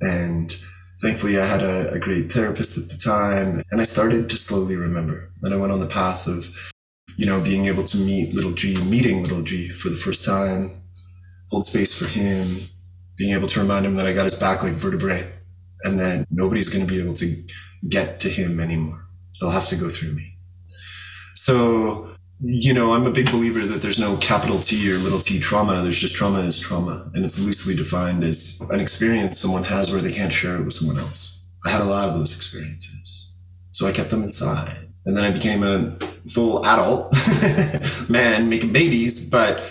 And 0.00 0.54
thankfully, 1.00 1.38
I 1.38 1.46
had 1.46 1.62
a, 1.62 1.92
a 1.92 1.98
great 1.98 2.32
therapist 2.32 2.78
at 2.78 2.88
the 2.88 2.98
time. 3.02 3.62
And 3.70 3.80
I 3.80 3.84
started 3.84 4.28
to 4.30 4.36
slowly 4.36 4.76
remember. 4.76 5.30
And 5.42 5.54
I 5.54 5.56
went 5.56 5.72
on 5.72 5.80
the 5.80 5.86
path 5.86 6.26
of, 6.26 6.54
you 7.16 7.26
know, 7.26 7.42
being 7.42 7.66
able 7.66 7.84
to 7.84 7.98
meet 7.98 8.34
little 8.34 8.52
G, 8.52 8.82
meeting 8.84 9.22
little 9.22 9.42
G 9.42 9.68
for 9.68 9.88
the 9.88 9.96
first 9.96 10.24
time, 10.24 10.70
hold 11.50 11.64
space 11.64 11.98
for 11.98 12.06
him, 12.06 12.46
being 13.16 13.34
able 13.34 13.48
to 13.48 13.60
remind 13.60 13.86
him 13.86 13.96
that 13.96 14.06
I 14.06 14.12
got 14.12 14.24
his 14.24 14.38
back 14.38 14.62
like 14.62 14.72
vertebrae 14.72 15.32
and 15.84 15.98
that 15.98 16.26
nobody's 16.30 16.72
going 16.72 16.86
to 16.86 16.92
be 16.92 17.00
able 17.00 17.14
to 17.14 17.42
get 17.88 18.20
to 18.20 18.28
him 18.28 18.60
anymore. 18.60 19.06
They'll 19.40 19.50
have 19.50 19.68
to 19.68 19.76
go 19.76 19.88
through 19.88 20.12
me. 20.12 20.36
So, 21.34 22.15
you 22.40 22.74
know, 22.74 22.92
I'm 22.92 23.06
a 23.06 23.10
big 23.10 23.30
believer 23.30 23.60
that 23.60 23.80
there's 23.80 23.98
no 23.98 24.16
capital 24.18 24.58
T 24.58 24.92
or 24.92 24.98
little 24.98 25.20
t 25.20 25.38
trauma. 25.38 25.80
There's 25.82 25.98
just 25.98 26.16
trauma 26.16 26.40
is 26.40 26.60
trauma. 26.60 27.10
And 27.14 27.24
it's 27.24 27.40
loosely 27.40 27.74
defined 27.74 28.24
as 28.24 28.62
an 28.70 28.80
experience 28.80 29.38
someone 29.38 29.64
has 29.64 29.92
where 29.92 30.02
they 30.02 30.12
can't 30.12 30.32
share 30.32 30.56
it 30.56 30.64
with 30.64 30.74
someone 30.74 30.98
else. 30.98 31.50
I 31.64 31.70
had 31.70 31.80
a 31.80 31.84
lot 31.84 32.08
of 32.08 32.14
those 32.14 32.36
experiences. 32.36 33.36
So 33.70 33.86
I 33.86 33.92
kept 33.92 34.10
them 34.10 34.22
inside. 34.22 34.88
And 35.06 35.16
then 35.16 35.24
I 35.24 35.30
became 35.30 35.62
a 35.62 35.96
full 36.28 36.64
adult 36.66 37.14
man 38.10 38.48
making 38.48 38.72
babies, 38.72 39.30
but 39.30 39.70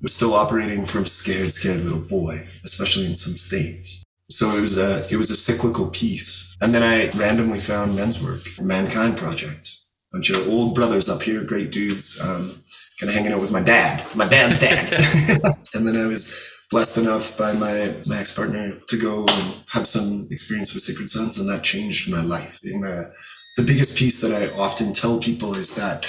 was 0.00 0.14
still 0.14 0.34
operating 0.34 0.86
from 0.86 1.06
scared, 1.06 1.52
scared 1.52 1.82
little 1.82 2.00
boy, 2.00 2.36
especially 2.64 3.06
in 3.06 3.14
some 3.14 3.34
states. 3.34 4.02
So 4.30 4.56
it 4.56 4.60
was 4.60 4.78
a 4.78 5.06
it 5.12 5.16
was 5.16 5.30
a 5.30 5.36
cyclical 5.36 5.90
piece. 5.90 6.56
And 6.60 6.74
then 6.74 6.82
I 6.82 7.10
randomly 7.18 7.58
found 7.58 7.94
men's 7.94 8.22
work, 8.24 8.40
Mankind 8.60 9.18
Project. 9.18 9.76
Bunch 10.12 10.30
of 10.30 10.48
old 10.48 10.74
brothers 10.74 11.08
up 11.08 11.22
here, 11.22 11.42
great 11.44 11.70
dudes, 11.70 12.20
um, 12.20 12.50
kind 12.98 13.08
of 13.08 13.14
hanging 13.14 13.32
out 13.32 13.40
with 13.40 13.52
my 13.52 13.62
dad, 13.62 14.04
my 14.16 14.26
dad's 14.26 14.60
dad. 14.60 14.92
and 15.74 15.86
then 15.86 15.96
I 15.96 16.06
was 16.06 16.38
blessed 16.70 16.98
enough 16.98 17.38
by 17.38 17.52
my, 17.52 17.94
my 18.06 18.18
ex-partner 18.18 18.72
to 18.86 18.96
go 18.98 19.26
and 19.28 19.54
have 19.70 19.86
some 19.86 20.26
experience 20.30 20.74
with 20.74 20.82
Sacred 20.82 21.08
Sons, 21.08 21.38
and 21.38 21.48
that 21.48 21.62
changed 21.62 22.10
my 22.10 22.22
life. 22.22 22.60
In 22.64 22.80
the 22.80 23.12
the 23.56 23.64
biggest 23.64 23.98
piece 23.98 24.20
that 24.22 24.32
I 24.32 24.56
often 24.58 24.92
tell 24.92 25.18
people 25.18 25.54
is 25.54 25.74
that 25.76 26.06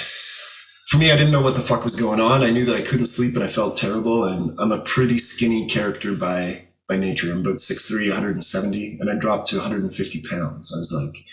for 0.88 0.98
me, 0.98 1.10
I 1.10 1.16
didn't 1.16 1.32
know 1.32 1.42
what 1.42 1.54
the 1.54 1.60
fuck 1.60 1.84
was 1.84 1.98
going 1.98 2.20
on. 2.20 2.42
I 2.42 2.50
knew 2.50 2.64
that 2.66 2.76
I 2.76 2.82
couldn't 2.82 3.06
sleep 3.06 3.34
and 3.34 3.42
I 3.42 3.46
felt 3.46 3.76
terrible. 3.76 4.24
And 4.24 4.54
I'm 4.60 4.72
a 4.72 4.82
pretty 4.82 5.18
skinny 5.18 5.66
character 5.66 6.14
by 6.14 6.68
by 6.88 6.96
nature. 6.98 7.32
I'm 7.32 7.40
about 7.40 7.56
6'3", 7.56 8.08
170, 8.10 8.98
and 9.00 9.10
I 9.10 9.14
dropped 9.14 9.48
to 9.48 9.56
150 9.56 10.22
pounds. 10.28 10.74
I 10.74 10.78
was 10.78 10.92
like, 10.92 11.24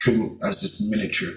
couldn't, 0.00 0.42
I 0.42 0.46
was 0.46 0.62
just 0.62 0.90
miniature. 0.90 1.34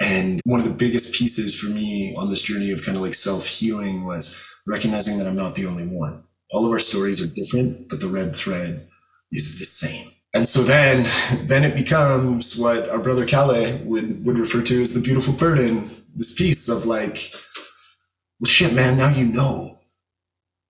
And 0.00 0.40
one 0.44 0.60
of 0.60 0.66
the 0.66 0.74
biggest 0.74 1.14
pieces 1.14 1.58
for 1.58 1.66
me 1.66 2.14
on 2.18 2.28
this 2.28 2.42
journey 2.42 2.72
of 2.72 2.84
kind 2.84 2.96
of 2.96 3.02
like 3.02 3.14
self 3.14 3.46
healing 3.46 4.04
was 4.04 4.42
recognizing 4.66 5.18
that 5.18 5.26
I'm 5.26 5.36
not 5.36 5.54
the 5.54 5.66
only 5.66 5.86
one. 5.86 6.24
All 6.52 6.66
of 6.66 6.72
our 6.72 6.78
stories 6.78 7.22
are 7.22 7.32
different, 7.32 7.88
but 7.88 8.00
the 8.00 8.08
red 8.08 8.34
thread 8.34 8.88
is 9.32 9.58
the 9.58 9.64
same. 9.64 10.08
And 10.34 10.48
so 10.48 10.62
then, 10.62 11.06
then 11.46 11.62
it 11.62 11.76
becomes 11.76 12.58
what 12.58 12.88
our 12.88 12.98
brother 12.98 13.24
Calais 13.24 13.80
would, 13.84 14.24
would 14.24 14.36
refer 14.36 14.62
to 14.62 14.82
as 14.82 14.92
the 14.92 15.00
beautiful 15.00 15.32
burden, 15.32 15.88
this 16.14 16.34
piece 16.34 16.68
of 16.68 16.86
like, 16.86 17.32
well, 18.40 18.48
shit, 18.48 18.74
man, 18.74 18.98
now 18.98 19.10
you 19.10 19.26
know. 19.26 19.78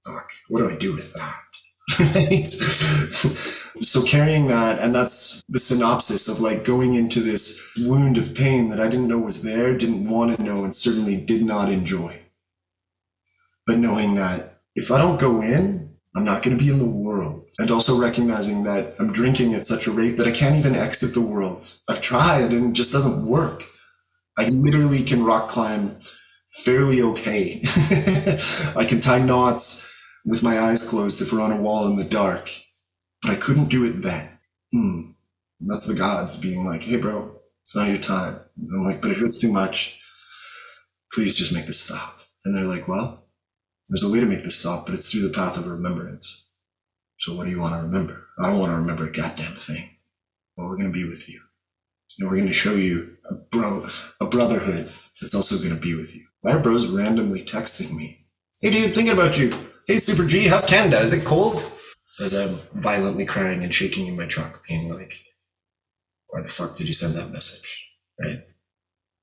Fuck, 0.07 0.29
what 0.49 0.59
do 0.61 0.69
I 0.69 0.77
do 0.77 0.93
with 0.93 1.15
that? 1.15 1.45
right? 3.55 3.61
So 3.81 4.05
carrying 4.05 4.47
that, 4.49 4.79
and 4.79 4.95
that's 4.95 5.43
the 5.49 5.59
synopsis 5.59 6.29
of 6.29 6.41
like 6.41 6.65
going 6.65 6.95
into 6.95 7.21
this 7.21 7.73
wound 7.87 8.19
of 8.19 8.35
pain 8.35 8.69
that 8.71 8.81
I 8.81 8.89
didn't 8.89 9.09
know 9.09 9.19
was 9.19 9.43
there, 9.43 9.77
didn't 9.77 10.09
want 10.09 10.37
to 10.37 10.43
know, 10.43 10.65
and 10.65 10.75
certainly 10.75 11.17
did 11.17 11.45
not 11.45 11.71
enjoy. 11.71 12.23
But 13.67 13.79
knowing 13.79 14.15
that 14.15 14.61
if 14.75 14.91
I 14.91 14.99
don't 14.99 15.21
go 15.21 15.41
in, 15.41 15.97
I'm 16.17 16.25
not 16.25 16.43
going 16.43 16.57
to 16.57 16.63
be 16.63 16.71
in 16.71 16.79
the 16.79 16.89
world. 16.89 17.51
And 17.59 17.71
also 17.71 18.01
recognizing 18.01 18.63
that 18.65 18.95
I'm 18.99 19.13
drinking 19.13 19.55
at 19.55 19.67
such 19.67 19.87
a 19.87 19.91
rate 19.91 20.17
that 20.17 20.29
I 20.29 20.33
can't 20.33 20.57
even 20.57 20.77
exit 20.77 21.13
the 21.13 21.21
world. 21.21 21.73
I've 21.89 22.03
tried 22.03 22.53
and 22.53 22.71
it 22.71 22.73
just 22.75 22.93
doesn't 22.93 23.27
work. 23.27 23.65
I 24.39 24.49
literally 24.49 25.03
can 25.03 25.25
rock 25.25 25.49
climb 25.49 25.99
fairly 26.51 27.03
okay. 27.03 27.61
I 28.77 28.85
can 28.89 29.01
tie 29.01 29.19
knots 29.19 29.93
with 30.25 30.43
my 30.43 30.59
eyes 30.59 30.89
closed 30.89 31.21
if 31.21 31.33
we're 31.33 31.43
on 31.43 31.53
a 31.53 31.61
wall 31.61 31.89
in 31.89 31.97
the 31.97 32.05
dark. 32.05 32.51
But 33.25 33.33
I 33.33 33.37
couldn't 33.37 33.71
do 33.71 33.85
it 33.87 34.03
then. 34.03 34.39
Hmm. 34.73 35.03
And 35.61 35.71
that's 35.71 35.87
the 35.87 35.95
gods 35.97 36.37
being 36.37 36.65
like, 36.67 36.85
hey, 36.85 36.99
bro, 36.99 37.41
it's 37.63 37.77
not 37.77 37.89
your 37.89 37.99
time. 37.99 38.37
And 38.59 38.71
I'm 38.77 38.85
like, 38.85 39.03
but 39.03 39.13
it 39.13 39.19
hurts 39.19 39.41
too 39.41 39.53
much. 39.53 39.99
Please 41.13 41.37
just 41.37 41.53
make 41.53 41.67
this 41.67 41.81
stop. 41.81 42.21
And 42.45 42.55
they're 42.55 42.65
like, 42.65 42.89
well, 42.89 43.25
There's 43.89 44.05
a 44.05 44.11
way 44.11 44.21
to 44.21 44.27
make 44.27 44.43
this 44.45 44.59
stop, 44.61 44.87
but 44.87 44.95
it's 44.95 45.11
through 45.11 45.29
the 45.29 45.35
path 45.35 45.59
of 45.59 45.67
remembrance. 45.67 46.51
So 47.19 47.35
what 47.35 47.45
do 47.45 47.51
you 47.51 47.61
want 47.61 47.75
to 47.75 47.83
remember? 47.87 48.29
I 48.41 48.49
don't 48.49 48.59
want 48.61 48.73
to 48.73 48.77
remember 48.79 49.07
a 49.09 49.13
goddamn 49.13 49.55
thing. 49.55 49.91
Well, 50.57 50.69
we're 50.69 50.77
going 50.79 50.93
to 50.93 50.99
be 50.99 51.09
with 51.09 51.29
you. 51.29 51.41
And 52.19 52.29
we're 52.31 52.37
going 52.37 52.49
to 52.49 52.55
show 52.55 52.75
you 52.75 53.17
a 53.31 53.35
bro, 53.51 53.87
a 54.21 54.27
brotherhood 54.27 54.87
that's 55.21 55.35
also 55.35 55.57
going 55.59 55.75
to 55.75 55.81
be 55.81 55.95
with 55.95 56.15
you. 56.17 56.25
My 56.43 56.57
bro's 56.59 56.87
randomly 56.87 57.43
texting 57.43 57.95
me. 57.95 58.27
Hey, 58.61 58.71
dude, 58.71 58.95
thinking 58.95 59.13
about 59.13 59.39
you. 59.39 59.53
Hey, 59.87 59.99
Super 59.99 60.27
G, 60.27 60.49
how's 60.49 60.67
Canada? 60.67 61.01
Is 61.01 61.13
it 61.13 61.25
cold? 61.27 61.63
As 62.23 62.35
I'm 62.35 62.55
violently 62.75 63.27
crying 63.27 63.65
and 63.65 63.75
shaking 63.75 64.07
in 64.07 64.17
my 64.17 64.27
truck, 64.27 64.67
being 64.69 64.89
like, 64.89 65.21
why 66.29 66.43
the 66.43 66.49
fuck 66.49 66.77
did 66.77 66.87
you 66.87 66.95
send 66.95 67.15
that 67.15 67.33
message? 67.33 67.89
Right? 68.21 68.45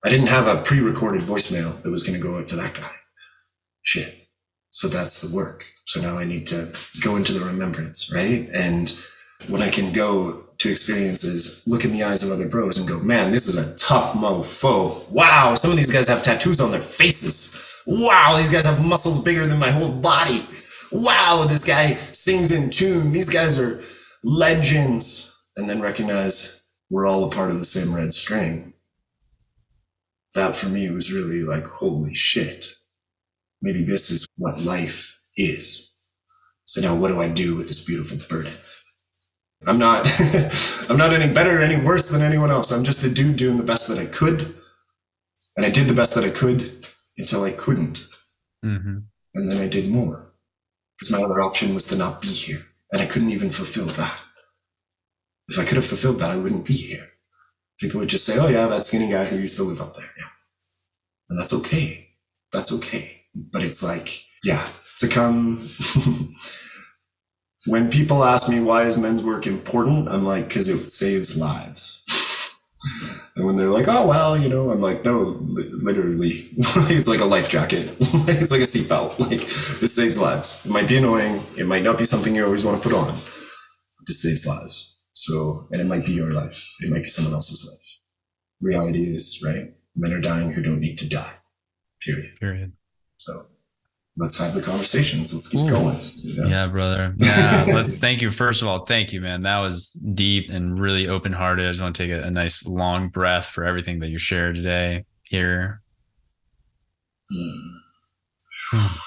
I 0.04 0.10
didn't 0.10 0.28
have 0.28 0.48
a 0.48 0.62
pre-recorded 0.62 1.22
voicemail 1.22 1.82
that 1.82 1.90
was 1.92 2.06
going 2.06 2.20
to 2.20 2.26
go 2.26 2.38
out 2.38 2.48
to 2.50 2.56
that 2.56 2.74
guy. 2.74 2.92
Shit. 3.84 4.28
So 4.72 4.88
that's 4.88 5.22
the 5.22 5.36
work. 5.36 5.66
So 5.88 6.02
now 6.02 6.18
I 6.18 6.26
need 6.26 6.48
to 6.48 6.74
go 7.04 7.16
into 7.16 7.34
the 7.34 7.46
remembrance, 7.46 8.14
right? 8.14 8.50
And 8.54 8.94
when 9.48 9.62
I 9.62 9.70
can 9.70 9.92
go 9.92 10.46
to 10.58 10.72
experiences, 10.72 11.64
look 11.68 11.84
in 11.84 11.92
the 11.92 12.04
eyes 12.04 12.24
of 12.24 12.32
other 12.32 12.48
bros 12.48 12.78
and 12.78 12.88
go, 12.88 13.00
man, 13.00 13.32
this 13.32 13.48
is 13.48 13.58
a 13.58 13.78
tough 13.78 14.14
mofo. 14.14 15.10
Wow, 15.12 15.56
some 15.56 15.72
of 15.72 15.78
these 15.78 15.92
guys 15.92 16.08
have 16.08 16.24
tattoos 16.24 16.62
on 16.62 16.72
their 16.72 16.82
faces. 16.82 17.82
Wow, 17.88 18.36
these 18.38 18.52
guys 18.52 18.66
have 18.66 18.86
muscles 18.86 19.24
bigger 19.24 19.46
than 19.46 19.60
my 19.60 19.72
whole 19.72 19.92
body. 19.92 20.46
Wow, 20.92 21.46
this 21.48 21.66
guy 21.66 21.96
sings 22.14 22.52
in 22.52 22.70
tune. 22.70 23.12
These 23.12 23.30
guys 23.30 23.60
are 23.60 23.82
legends. 24.24 25.28
And 25.58 25.70
then 25.70 25.82
recognize 25.82 26.74
we're 26.90 27.06
all 27.06 27.26
a 27.26 27.30
part 27.30 27.52
of 27.52 27.60
the 27.60 27.66
same 27.66 27.96
red 27.96 28.14
string. 28.14 28.74
That 30.34 30.56
for 30.56 30.70
me 30.70 30.90
was 30.90 31.12
really 31.12 31.44
like, 31.44 31.66
holy 31.66 32.14
shit. 32.14 32.76
Maybe 33.62 33.84
this 33.84 34.10
is 34.10 34.28
what 34.38 34.62
life 34.62 35.22
is. 35.36 36.00
So 36.66 36.82
now 36.82 36.96
what 36.96 37.10
do 37.10 37.20
I 37.20 37.28
do 37.28 37.56
with 37.56 37.68
this 37.68 37.86
beautiful 37.86 38.18
burden? 38.30 38.54
I'm 39.68 39.78
not, 39.78 40.10
I'm 40.90 40.98
not 40.98 41.14
any 41.14 41.32
better 41.32 41.60
or 41.60 41.62
any 41.62 41.84
worse 41.84 42.10
than 42.10 42.22
anyone 42.22 42.50
else. 42.50 42.72
I'm 42.72 42.84
just 42.84 43.04
a 43.04 43.10
dude 43.10 43.36
doing 43.36 43.58
the 43.58 43.64
best 43.64 43.88
that 43.90 44.00
I 44.00 44.06
could. 44.06 44.56
And 45.58 45.66
I 45.66 45.70
did 45.70 45.88
the 45.88 45.94
best 45.94 46.16
that 46.16 46.24
I 46.24 46.30
could 46.30 46.86
until 47.18 47.44
I 47.44 47.52
couldn't. 47.52 48.08
Mm-hmm. 48.64 49.00
And 49.36 49.50
then 49.50 49.58
I 49.58 49.68
did 49.68 49.90
more 49.90 50.31
because 51.02 51.18
my 51.18 51.24
other 51.26 51.42
option 51.42 51.74
was 51.74 51.88
to 51.88 51.98
not 51.98 52.22
be 52.22 52.28
here. 52.28 52.62
And 52.92 53.02
I 53.02 53.08
couldn't 53.08 53.32
even 53.32 53.50
fulfill 53.50 53.86
that. 53.86 54.20
If 55.48 55.58
I 55.58 55.66
could 55.66 55.78
have 55.78 55.86
fulfilled 55.86 56.20
that, 56.20 56.30
I 56.30 56.38
wouldn't 56.38 56.64
be 56.66 56.76
here. 56.76 57.08
People 57.80 58.02
would 58.02 58.10
just 58.10 58.24
say, 58.24 58.38
oh, 58.40 58.48
yeah, 58.48 58.68
that 58.68 58.86
skinny 58.86 59.10
guy 59.10 59.26
who 59.26 59.38
used 59.38 59.58
to 59.58 59.64
live 59.64 59.82
up 59.82 59.96
there. 59.96 60.12
Yeah. 60.16 60.28
And 61.30 61.40
that's 61.40 61.54
okay. 61.54 62.10
That's 62.54 62.72
okay. 62.74 63.24
But 63.34 63.64
it's 63.64 63.84
like, 63.84 64.24
yeah, 64.44 64.68
to 65.00 65.08
come. 65.08 65.68
when 67.66 67.90
people 67.90 68.24
ask 68.24 68.48
me 68.48 68.60
why 68.60 68.84
is 68.84 69.00
men's 69.00 69.24
work 69.24 69.48
important, 69.48 70.08
I'm 70.08 70.24
like, 70.24 70.50
because 70.50 70.70
it 70.70 70.92
saves 70.92 71.36
lives. 71.36 72.06
And 73.36 73.46
when 73.46 73.56
they're 73.56 73.70
like, 73.70 73.88
oh, 73.88 74.08
well, 74.08 74.38
you 74.38 74.50
know, 74.50 74.72
I'm 74.72 74.82
like, 74.82 75.06
no, 75.06 75.38
literally, 75.42 76.50
it's 76.58 77.08
like 77.08 77.22
a 77.22 77.26
life 77.26 77.50
jacket. 77.50 77.96
it's 78.00 78.52
like 78.52 78.62
a 78.62 78.66
seatbelt. 78.66 79.20
Like, 79.20 79.40
this 79.80 79.96
saves 79.96 80.20
lives. 80.20 80.66
It 80.66 80.72
might 80.72 80.88
be 80.88 80.98
annoying. 80.98 81.42
It 81.58 81.66
might 81.66 81.84
not 81.84 81.98
be 81.98 82.06
something 82.06 82.36
you 82.36 82.44
always 82.44 82.66
want 82.66 82.82
to 82.82 82.90
put 82.90 82.96
on. 82.96 83.14
This 84.06 84.22
saves 84.22 84.46
lives. 84.46 85.06
So, 85.14 85.66
and 85.72 85.80
it 85.80 85.86
might 85.86 86.06
be 86.06 86.12
your 86.12 86.32
life. 86.34 86.74
It 86.82 86.90
might 86.90 87.04
be 87.04 87.10
someone 87.10 87.34
else's 87.34 87.70
life. 87.70 88.00
Reality 88.60 89.16
is, 89.16 89.42
right? 89.46 89.74
Men 89.96 90.14
are 90.14 90.22
dying 90.22 90.52
who 90.52 90.62
don't 90.62 90.80
need 90.80 90.98
to 90.98 91.10
die. 91.10 91.34
Period. 92.02 92.38
Period. 92.40 92.74
So 93.18 93.34
let's 94.18 94.38
have 94.40 94.54
the 94.54 94.62
conversations. 94.62 95.34
Let's 95.34 95.50
keep 95.50 95.62
Ooh. 95.62 95.70
going. 95.70 95.98
Yeah, 96.16 96.68
brother. 96.68 97.16
Yeah. 97.20 97.66
let's 97.68 97.98
thank 97.98 98.22
you. 98.22 98.32
First 98.32 98.62
of 98.62 98.68
all, 98.68 98.86
thank 98.86 99.14
you, 99.14 99.22
man. 99.22 99.44
That 99.44 99.60
was 99.60 99.92
deep 100.14 100.50
and 100.50 100.80
really 100.80 101.08
open 101.08 101.34
hearted. 101.34 101.68
I 101.68 101.72
just 101.72 101.82
want 101.82 101.96
to 101.96 102.04
take 102.04 102.12
a, 102.12 102.28
a, 102.28 102.32
nice 102.32 102.66
long 102.66 103.10
breath 103.10 103.46
for 103.46 103.64
everything 103.64 104.00
that 104.00 104.10
you 104.10 104.18
shared 104.18 104.56
today 104.56 105.06
here. 105.24 105.82
Mm. 107.32 108.98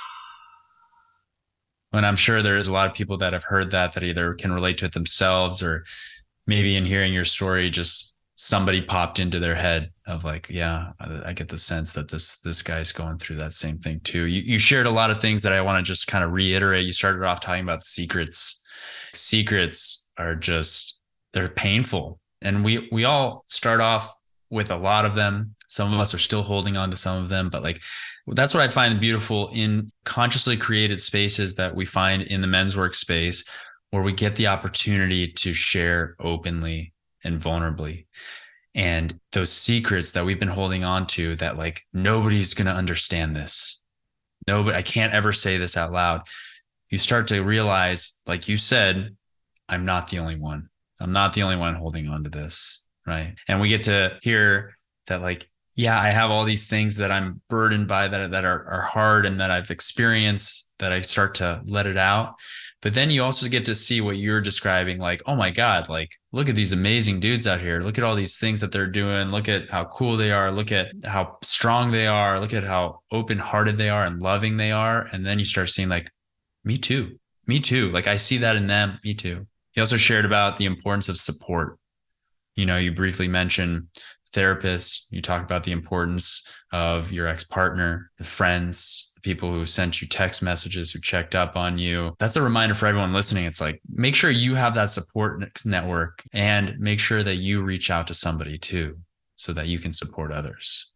and 1.93 2.07
I'm 2.07 2.17
sure 2.17 2.43
there's 2.43 2.69
a 2.69 2.73
lot 2.73 2.89
of 2.89 2.95
people 2.95 3.19
that 3.19 3.35
have 3.35 3.45
heard 3.45 3.71
that 3.73 3.93
that 3.93 4.03
either 4.03 4.33
can 4.35 4.53
relate 4.53 4.79
to 4.79 4.87
it 4.87 4.93
themselves 4.93 5.63
or 5.63 5.85
maybe 6.47 6.77
in 6.77 6.87
hearing 6.87 7.13
your 7.13 7.25
story 7.25 7.69
just 7.69 8.14
somebody 8.37 8.81
popped 8.81 9.19
into 9.19 9.39
their 9.39 9.55
head 9.55 9.91
of 10.07 10.25
like 10.25 10.49
yeah 10.51 10.93
I, 10.99 11.23
I, 11.27 11.33
get 11.33 11.49
the 11.49 11.57
sense 11.57 11.93
that 11.95 12.11
this 12.11 12.41
this 12.41 12.63
guy's 12.63 12.93
going 12.93 13.19
through 13.19 13.37
that 13.37 13.53
same 13.53 13.79
thing 13.79 14.01
too. 14.01 14.25
You, 14.25 14.43
you 14.43 14.59
shared 14.59 14.87
a 14.87 14.91
lot 14.91 15.11
of 15.11 15.21
things 15.21 15.43
that 15.43 15.53
i 15.53 15.61
want 15.61 15.85
to 15.85 15.89
just 15.89 16.09
kind 16.09 16.25
of 16.25 16.33
reiterate. 16.33 16.85
You 16.85 16.93
started 16.93 17.25
off 17.25 17.41
talking 17.41 17.63
about 17.63 17.85
secrets. 17.85 18.63
Secrets 19.13 20.09
are 20.19 20.35
just 20.35 21.01
they're 21.33 21.49
painful. 21.49 22.19
And 22.43 22.65
we 22.65 22.89
we 22.91 23.05
all 23.05 23.45
start 23.47 23.81
off 23.81 24.15
with 24.51 24.71
a 24.71 24.77
lot 24.77 25.05
of 25.05 25.15
them. 25.15 25.55
Some 25.69 25.95
of 25.95 26.01
us 26.01 26.15
are 26.15 26.19
still 26.19 26.43
holding 26.43 26.77
on 26.77 26.91
to 26.91 26.97
some 26.97 27.23
of 27.23 27.29
them 27.29 27.49
but 27.49 27.63
like 27.63 27.81
that's 28.29 28.55
what 28.55 28.63
i 28.63 28.69
find 28.69 28.99
beautiful 29.01 29.51
in 29.53 29.91
consciously 30.05 30.57
created 30.57 30.99
spaces 30.99 31.57
that 31.57 31.75
we 31.75 31.85
find 31.85 32.23
in 32.23 32.41
the 32.41 32.47
men's 32.47 32.75
workspace 32.75 33.47
where 33.91 34.03
we 34.03 34.13
get 34.13 34.35
the 34.37 34.47
opportunity 34.47 35.29
to 35.29 35.53
share 35.53 36.17
openly 36.19 36.94
and 37.25 37.41
vulnerably. 37.41 38.07
And 38.75 39.21
those 39.33 39.53
secrets 39.53 40.13
that 40.13 40.25
we've 40.25 40.41
been 40.41 40.49
holding 40.49 40.85
on 40.85 41.07
to 41.09 41.37
that 41.37 41.57
like 41.57 41.83
nobody's 41.93 42.55
going 42.55 42.67
to 42.67 42.73
understand 42.73 43.37
this. 43.37 43.83
Nobody 44.47 44.77
i 44.77 44.83
can't 44.83 45.15
ever 45.15 45.33
say 45.33 45.59
this 45.59 45.77
out 45.77 45.93
loud. 45.93 46.23
You 46.91 46.99
start 46.99 47.29
to 47.29 47.43
realize 47.43 48.21
like 48.27 48.49
you 48.49 48.57
said 48.57 49.17
i'm 49.69 49.85
not 49.85 50.09
the 50.09 50.19
only 50.19 50.37
one. 50.37 50.69
I'm 51.01 51.13
not 51.13 51.33
the 51.33 51.43
only 51.43 51.57
one 51.57 51.75
holding 51.75 52.09
on 52.09 52.25
to 52.25 52.31
this 52.31 52.85
right? 53.07 53.35
And 53.49 53.61
we 53.61 53.69
get 53.69 53.85
to 53.85 54.19
hear 54.23 54.77
that 55.07 55.23
like 55.23 55.49
yeah 55.75 56.01
i 56.01 56.09
have 56.09 56.31
all 56.31 56.45
these 56.45 56.67
things 56.67 56.97
that 56.97 57.11
i'm 57.11 57.41
burdened 57.49 57.89
by 57.89 58.09
that 58.09 58.31
that 58.31 58.45
are, 58.45 58.65
are 58.67 58.83
hard 58.83 59.27
and 59.27 59.41
that 59.41 59.51
i've 59.51 59.71
experienced 59.71 60.75
that 60.79 60.93
i 60.93 61.01
start 61.01 61.35
to 61.35 61.61
let 61.67 61.87
it 61.87 61.97
out. 61.97 62.35
But 62.85 62.93
then 62.93 63.11
you 63.11 63.25
also 63.25 63.49
get 63.49 63.65
to 63.65 63.75
see 63.75 64.03
what 64.03 64.19
you're 64.19 64.43
describing 64.43 64.99
like 64.99 65.23
oh 65.25 65.35
my 65.35 65.51
god 65.51 65.89
like 65.89 66.11
look 66.33 66.51
at 66.51 66.55
these 66.55 66.73
amazing 66.73 67.19
dudes 67.19 67.47
out 67.47 67.61
here. 67.61 67.81
Look 67.81 67.97
at 67.97 68.05
all 68.05 68.15
these 68.15 68.39
things 68.39 68.61
that 68.61 68.73
they're 68.73 68.91
doing. 68.91 69.31
Look 69.31 69.49
at 69.49 69.71
how 69.71 69.87
cool 69.87 70.19
they 70.19 70.33
are. 70.33 70.53
Look 70.53 70.71
at 70.71 70.93
how 71.03 71.39
strong 71.43 71.93
they 71.93 72.07
are. 72.07 72.39
Look 72.39 72.53
at 72.53 72.63
how 72.63 73.01
open-hearted 73.11 73.79
they 73.79 73.89
are 73.89 74.05
and 74.05 74.21
loving 74.21 74.59
they 74.59 74.71
are. 74.71 75.07
And 75.13 75.25
then 75.25 75.39
you 75.39 75.47
start 75.47 75.71
seeing 75.71 75.89
like 75.89 76.11
me 76.63 76.77
too. 76.77 77.19
Me 77.47 77.59
too. 77.59 77.91
Like 77.91 78.07
i 78.07 78.19
see 78.19 78.37
that 78.39 78.57
in 78.57 78.67
them. 78.67 78.99
Me 79.03 79.15
too. 79.15 79.47
He 79.73 79.81
also 79.81 79.97
shared 79.97 80.27
about 80.27 80.57
the 80.57 80.67
importance 80.67 81.09
of 81.09 81.17
support. 81.17 81.79
You 82.55 82.67
know 82.67 82.77
you 82.77 82.93
briefly 82.93 83.29
mentioned 83.29 83.89
therapists 84.35 85.07
you 85.11 85.23
talk 85.23 85.43
about 85.43 85.63
the 85.63 85.73
importance 85.73 86.47
of 86.73 87.13
your 87.13 87.29
ex-partner 87.29 88.11
the 88.19 88.25
friends 88.25 89.13
the 89.15 89.21
people 89.21 89.53
who 89.53 89.65
sent 89.65 90.03
you 90.03 90.09
text 90.09 90.43
messages, 90.43 90.91
who 90.91 91.01
checked 91.01 91.35
up 91.35 91.57
on 91.57 91.79
you. 91.79 92.15
That's 92.19 92.37
a 92.37 92.43
reminder 92.43 92.75
for 92.75 92.87
everyone 92.87 93.13
listening. 93.13 93.45
It's 93.45 93.61
like, 93.61 93.81
make 93.89 94.17
sure 94.17 94.31
you 94.31 94.57
have 94.57 94.75
that 94.75 94.91
support 94.91 95.43
network 95.65 96.23
and 96.33 96.75
make 96.79 97.01
sure 97.01 97.23
that 97.23 97.37
you 97.37 97.63
reach 97.63 97.91
out 97.91 98.09
to 98.09 98.15
somebody 98.15 98.59
too, 98.59 98.99
so 99.37 99.53
that 99.53 99.69
you 99.69 99.79
can 99.79 99.93
support 99.93 100.33
others. 100.33 100.91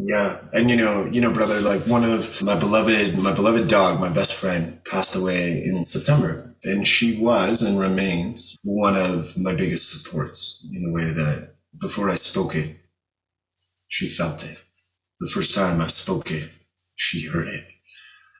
Yeah. 0.00 0.40
And 0.52 0.68
you 0.68 0.76
know, 0.76 1.04
you 1.04 1.20
know, 1.20 1.32
brother, 1.32 1.60
like 1.60 1.82
one 1.82 2.02
of 2.02 2.42
my 2.42 2.58
beloved, 2.58 3.16
my 3.18 3.32
beloved 3.32 3.68
dog, 3.68 4.00
my 4.00 4.08
best 4.12 4.40
friend 4.40 4.84
passed 4.84 5.14
away 5.14 5.62
in 5.64 5.84
September. 5.84 6.56
And 6.64 6.84
she 6.84 7.20
was 7.20 7.62
and 7.62 7.78
remains 7.78 8.58
one 8.64 8.96
of 8.96 9.38
my 9.38 9.54
biggest 9.54 10.02
supports 10.02 10.66
in 10.74 10.82
the 10.82 10.92
way 10.92 11.12
that 11.12 11.54
before 11.80 12.10
I 12.10 12.16
spoke 12.16 12.54
it, 12.54 12.76
she 13.88 14.08
felt 14.08 14.44
it. 14.44 14.64
The 15.20 15.30
first 15.32 15.54
time 15.54 15.80
I 15.80 15.88
spoke 15.88 16.30
it, 16.30 16.50
she 16.96 17.26
heard 17.26 17.48
it. 17.48 17.64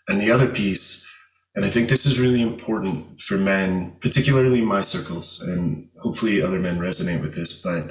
And 0.08 0.20
the 0.20 0.30
other 0.30 0.48
piece, 0.48 1.06
and 1.54 1.64
I 1.64 1.68
think 1.68 1.88
this 1.88 2.06
is 2.06 2.20
really 2.20 2.42
important 2.42 3.20
for 3.20 3.36
men, 3.36 3.96
particularly 4.00 4.60
in 4.60 4.64
my 4.64 4.80
circles, 4.80 5.42
and 5.42 5.88
hopefully 6.00 6.40
other 6.40 6.58
men 6.58 6.78
resonate 6.78 7.20
with 7.20 7.34
this, 7.34 7.62
but 7.62 7.90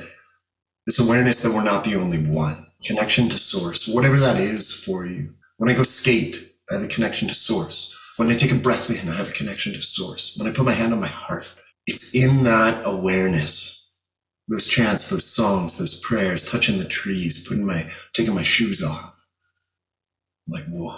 this 0.86 1.00
awareness 1.06 1.44
that 1.44 1.54
we're 1.54 1.64
not 1.64 1.84
the 1.84 1.96
only 1.96 2.24
one. 2.24 2.66
Connection 2.86 3.28
to 3.30 3.38
source, 3.38 3.88
whatever 3.88 4.20
that 4.20 4.38
is 4.38 4.84
for 4.84 5.06
you. 5.06 5.34
When 5.58 5.70
I 5.70 5.74
go 5.74 5.84
skate, 5.84 6.54
I 6.70 6.76
have 6.76 6.84
a 6.84 6.88
connection 6.88 7.28
to 7.28 7.34
source. 7.34 7.98
When 8.18 8.32
I 8.32 8.36
take 8.36 8.52
a 8.52 8.56
breath 8.56 8.90
in, 8.90 9.10
I 9.10 9.16
have 9.16 9.30
a 9.30 9.34
connection 9.34 9.74
to 9.74 9.82
source. 9.82 10.36
When 10.38 10.48
I 10.48 10.54
put 10.54 10.66
my 10.66 10.74
hand 10.74 10.94
on 10.94 11.00
my 11.00 11.08
heart, 11.08 11.54
it's 11.86 12.16
in 12.16 12.44
that 12.44 12.82
awareness. 12.86 13.77
Those 14.50 14.68
chants, 14.68 15.10
those 15.10 15.26
songs, 15.26 15.78
those 15.78 16.00
prayers, 16.02 16.50
touching 16.50 16.78
the 16.78 16.86
trees, 16.86 17.48
putting 17.48 17.66
my, 17.66 17.84
taking 18.14 18.36
my 18.36 18.44
shoes 18.44 18.84
off 18.84 19.08
I'm 20.48 20.54
like, 20.54 20.66
whoa, 20.70 20.98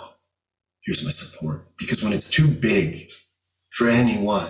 here's 0.86 1.04
my 1.04 1.12
support. 1.12 1.68
Because 1.78 2.04
when 2.04 2.14
it's 2.14 2.30
too 2.32 2.48
big 2.48 3.12
for 3.72 3.88
anyone, 3.88 4.48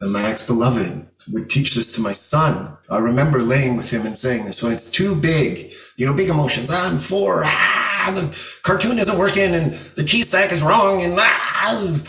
and 0.00 0.12
my 0.12 0.24
ex 0.24 0.46
beloved 0.46 1.06
would 1.32 1.50
teach 1.50 1.74
this 1.74 1.94
to 1.94 2.00
my 2.00 2.12
son. 2.12 2.76
I 2.90 2.98
remember 2.98 3.42
laying 3.42 3.76
with 3.76 3.90
him 3.90 4.06
and 4.06 4.16
saying 4.16 4.46
this 4.46 4.62
when 4.62 4.72
it's 4.72 4.90
too 4.90 5.14
big, 5.14 5.74
you 5.96 6.06
know, 6.06 6.14
big 6.14 6.30
emotions, 6.30 6.70
I'm 6.70 6.98
for, 6.98 7.42
ah, 7.44 8.12
the 8.14 8.36
cartoon 8.62 8.98
isn't 8.98 9.18
working 9.18 9.54
and 9.54 9.74
the 9.74 10.04
cheese 10.04 10.28
stack 10.28 10.52
is 10.52 10.62
wrong 10.62 11.02
and 11.02 11.16
ah. 11.18 12.00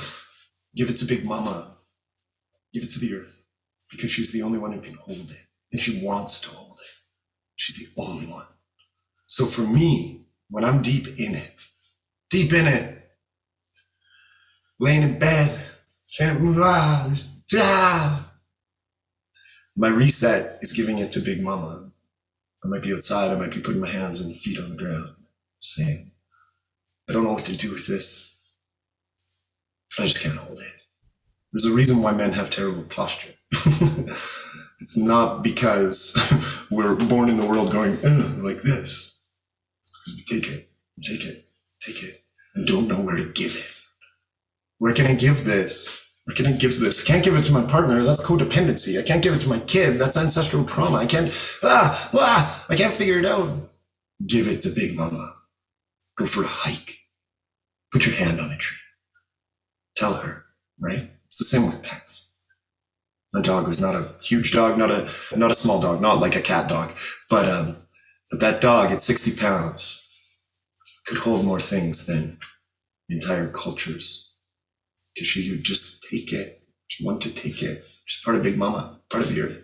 Give 0.75 0.89
it 0.89 0.97
to 0.97 1.05
Big 1.05 1.25
Mama. 1.25 1.67
Give 2.73 2.83
it 2.83 2.89
to 2.91 2.99
the 2.99 3.13
earth 3.15 3.43
because 3.91 4.09
she's 4.11 4.31
the 4.31 4.41
only 4.41 4.59
one 4.59 4.73
who 4.73 4.81
can 4.81 4.95
hold 4.95 5.31
it 5.31 5.42
and 5.73 5.81
she 5.81 6.05
wants 6.05 6.39
to 6.41 6.49
hold 6.49 6.77
it. 6.79 6.91
She's 7.55 7.93
the 7.93 8.01
only 8.01 8.27
one. 8.27 8.45
So 9.25 9.45
for 9.45 9.61
me, 9.61 10.27
when 10.49 10.63
I'm 10.63 10.83
deep 10.83 11.07
in 11.07 11.33
it, 11.33 11.51
deep 12.29 12.53
in 12.53 12.67
it, 12.67 13.09
laying 14.79 15.01
in 15.01 15.17
bed, 15.17 15.59
can't 16.17 16.39
move, 16.39 16.59
there's, 16.59 17.43
ah. 17.57 18.31
My 19.75 19.87
reset 19.87 20.59
is 20.61 20.73
giving 20.73 20.99
it 20.99 21.11
to 21.13 21.19
Big 21.19 21.41
Mama. 21.41 21.91
I 22.63 22.67
might 22.67 22.83
be 22.83 22.93
outside, 22.93 23.31
I 23.31 23.39
might 23.39 23.51
be 23.51 23.59
putting 23.59 23.81
my 23.81 23.89
hands 23.89 24.21
and 24.21 24.35
feet 24.37 24.59
on 24.59 24.69
the 24.69 24.77
ground, 24.77 25.15
saying, 25.59 26.11
I 27.09 27.13
don't 27.13 27.23
know 27.23 27.33
what 27.33 27.45
to 27.45 27.57
do 27.57 27.71
with 27.71 27.87
this. 27.87 28.51
I 29.99 30.03
just 30.03 30.21
can't 30.21 30.37
hold 30.37 30.59
it. 30.59 30.81
There's 31.51 31.65
a 31.65 31.75
reason 31.75 32.01
why 32.01 32.13
men 32.13 32.33
have 32.33 32.51
terrible 32.51 32.83
posture. 32.83 33.33
it's 34.83 34.97
not 34.97 35.43
because 35.43 36.13
we're 36.69 36.95
born 37.07 37.29
in 37.29 37.37
the 37.37 37.45
world 37.45 37.71
going 37.71 37.93
like 38.43 38.61
this. 38.63 39.21
It's 39.79 40.01
because 40.03 40.17
we 40.17 40.41
take 40.41 40.51
it, 40.51 40.69
take 41.01 41.25
it, 41.25 41.45
take 41.79 42.03
it, 42.03 42.25
and 42.53 42.67
don't 42.67 42.89
know 42.89 42.99
where 42.99 43.15
to 43.15 43.23
give 43.23 43.55
it. 43.55 43.73
Where 44.79 44.93
can 44.93 45.05
I 45.05 45.13
give 45.13 45.45
this? 45.45 46.13
Where 46.25 46.35
can 46.35 46.47
I 46.47 46.51
give 46.51 46.81
this? 46.81 47.09
I 47.09 47.13
can't 47.13 47.23
give 47.23 47.33
it 47.33 47.43
to 47.43 47.53
my 47.53 47.65
partner. 47.65 48.01
That's 48.01 48.27
codependency. 48.27 48.99
I 48.99 49.03
can't 49.03 49.23
give 49.23 49.33
it 49.33 49.39
to 49.39 49.47
my 49.47 49.59
kid. 49.59 49.93
That's 49.93 50.17
ancestral 50.17 50.65
trauma. 50.65 50.97
I 50.97 51.05
can't, 51.05 51.29
ah, 51.63 52.09
ah, 52.15 52.65
I 52.67 52.75
can't 52.75 52.93
figure 52.93 53.19
it 53.19 53.25
out. 53.25 53.49
Give 54.27 54.49
it 54.49 54.63
to 54.63 54.69
Big 54.69 54.97
Mama. 54.97 55.33
Go 56.17 56.25
for 56.25 56.43
a 56.43 56.47
hike. 56.47 56.97
Put 57.93 58.05
your 58.05 58.15
hand 58.15 58.41
on 58.41 58.51
a 58.51 58.57
tree. 58.57 58.77
Tell 59.95 60.15
her, 60.15 60.43
right? 60.77 61.09
It's 61.27 61.37
the 61.37 61.45
same 61.45 61.65
with 61.67 61.81
pets. 61.83 62.32
My 63.33 63.41
dog 63.41 63.67
was 63.67 63.81
not 63.81 63.95
a 63.95 64.07
huge 64.21 64.51
dog, 64.51 64.77
not 64.77 64.91
a 64.91 65.09
not 65.35 65.51
a 65.51 65.55
small 65.55 65.81
dog, 65.81 66.01
not 66.01 66.19
like 66.19 66.35
a 66.35 66.41
cat 66.41 66.69
dog, 66.69 66.91
but 67.29 67.49
um, 67.49 67.77
but 68.29 68.39
that 68.39 68.61
dog 68.61 68.91
at 68.91 69.01
60 69.01 69.39
pounds 69.39 70.39
could 71.05 71.17
hold 71.17 71.45
more 71.45 71.59
things 71.59 72.05
than 72.05 72.37
entire 73.09 73.49
cultures 73.49 74.35
because 75.13 75.27
she 75.27 75.51
would 75.51 75.63
just 75.63 76.07
take 76.09 76.31
it. 76.31 76.61
She 76.87 77.05
wanted 77.05 77.35
to 77.35 77.41
take 77.41 77.61
it. 77.63 77.83
She's 78.05 78.23
part 78.23 78.37
of 78.37 78.43
Big 78.43 78.57
Mama, 78.57 78.99
part 79.09 79.23
of 79.23 79.33
the 79.33 79.41
earth. 79.41 79.63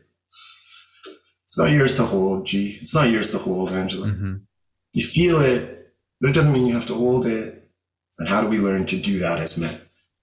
It's 1.46 1.58
not 1.58 1.72
yours 1.72 1.96
to 1.98 2.04
hold, 2.04 2.46
G. 2.46 2.78
It's 2.82 2.94
not 2.94 3.10
yours 3.10 3.32
to 3.32 3.38
hold, 3.38 3.72
Angelo. 3.72 4.08
Mm-hmm. 4.08 4.36
You 4.94 5.06
feel 5.06 5.40
it, 5.42 5.94
but 6.20 6.30
it 6.30 6.34
doesn't 6.34 6.54
mean 6.54 6.68
you 6.68 6.74
have 6.74 6.88
to 6.88 6.94
hold 6.94 7.26
it. 7.26 7.70
And 8.20 8.28
how 8.28 8.42
do 8.42 8.48
we 8.48 8.60
learn 8.60 8.86
to 8.88 8.98
do 9.00 9.20
that 9.20 9.40
as 9.40 9.60
men? 9.60 9.76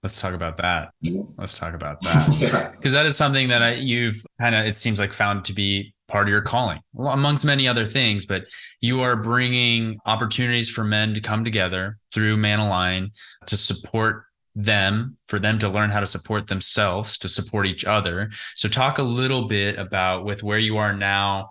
Let's 0.03 0.21
talk 0.21 0.33
about 0.33 0.57
that. 0.57 0.89
Mhm. 1.03 1.33
Let's 1.37 1.57
talk 1.57 1.73
about 1.73 1.99
that. 2.01 2.73
because 2.77 2.93
that 2.93 3.05
is 3.05 3.17
something 3.17 3.47
that 3.49 3.63
I, 3.63 3.73
you've 3.73 4.23
kind 4.39 4.55
of 4.55 4.65
it 4.65 4.75
seems 4.75 4.99
like 4.99 5.11
found 5.13 5.45
to 5.45 5.53
be 5.53 5.93
part 6.07 6.27
of 6.27 6.29
your 6.29 6.41
calling 6.41 6.79
well, 6.93 7.13
amongst 7.13 7.45
many 7.45 7.67
other 7.67 7.85
things 7.85 8.25
but 8.25 8.47
you 8.79 9.01
are 9.01 9.15
bringing 9.15 9.99
opportunities 10.05 10.69
for 10.69 10.83
men 10.83 11.13
to 11.13 11.19
come 11.19 11.43
together 11.43 11.97
through 12.13 12.37
man 12.37 12.59
align 12.59 13.11
to 13.45 13.57
support 13.57 14.23
them 14.55 15.17
for 15.27 15.37
them 15.37 15.59
to 15.59 15.69
learn 15.69 15.89
how 15.89 15.99
to 15.99 16.05
support 16.05 16.47
themselves 16.47 17.17
to 17.17 17.27
support 17.27 17.65
each 17.65 17.83
other 17.83 18.29
so 18.55 18.69
talk 18.69 18.97
a 18.97 19.03
little 19.03 19.47
bit 19.47 19.77
about 19.77 20.23
with 20.23 20.43
where 20.43 20.57
you 20.59 20.77
are 20.77 20.93
now 20.93 21.49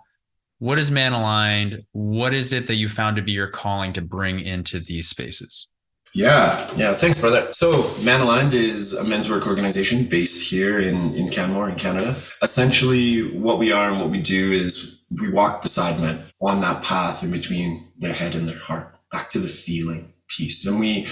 what 0.57 0.79
is 0.79 0.89
man 0.89 1.13
aligned 1.13 1.83
what 1.91 2.33
is 2.33 2.51
it 2.51 2.65
that 2.67 2.75
you 2.75 2.89
found 2.89 3.15
to 3.15 3.21
be 3.21 3.33
your 3.33 3.47
calling 3.47 3.93
to 3.93 4.01
bring 4.01 4.39
into 4.39 4.79
these 4.79 5.07
spaces 5.07 5.69
Yeah, 6.17 6.67
yeah. 6.75 6.95
Thanks, 6.95 7.21
brother. 7.21 7.47
So, 7.53 7.93
Man 8.03 8.21
Aligned 8.21 8.55
is 8.55 8.95
a 8.95 9.03
men's 9.03 9.29
work 9.29 9.45
organization 9.45 10.05
based 10.05 10.49
here 10.49 10.79
in, 10.79 11.13
in 11.13 11.29
Canmore, 11.29 11.69
in 11.69 11.75
Canada. 11.75 12.15
Essentially, 12.41 13.37
what 13.37 13.59
we 13.59 13.71
are 13.71 13.91
and 13.91 13.99
what 13.99 14.09
we 14.09 14.19
do 14.19 14.51
is 14.51 15.05
we 15.11 15.29
walk 15.29 15.61
beside 15.61 16.01
men 16.01 16.17
on 16.41 16.59
that 16.61 16.81
path 16.81 17.23
in 17.23 17.29
between 17.29 17.87
their 17.99 18.13
head 18.13 18.33
and 18.33 18.47
their 18.47 18.57
heart, 18.57 18.95
back 19.11 19.29
to 19.29 19.37
the 19.37 19.47
feeling 19.47 20.11
piece. 20.27 20.65
And 20.65 20.79
we 20.79 21.05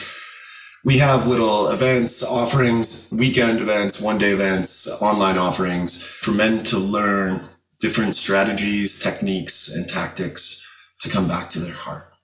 we 0.84 0.98
have 0.98 1.28
little 1.28 1.68
events, 1.68 2.24
offerings, 2.24 3.14
weekend 3.16 3.62
events, 3.62 4.02
one 4.02 4.18
day 4.18 4.32
events, 4.32 4.90
online 5.04 5.38
offerings 5.38 6.02
for 6.02 6.32
men 6.32 6.64
to 6.64 6.80
learn 6.80 7.48
different 7.80 8.16
strategies, 8.16 9.00
techniques, 9.00 9.72
and 9.76 9.88
tactics 9.88 10.68
to 11.02 11.12
come 11.12 11.28
back 11.28 11.50
to 11.50 11.60
their 11.60 11.76
heart 11.76 12.15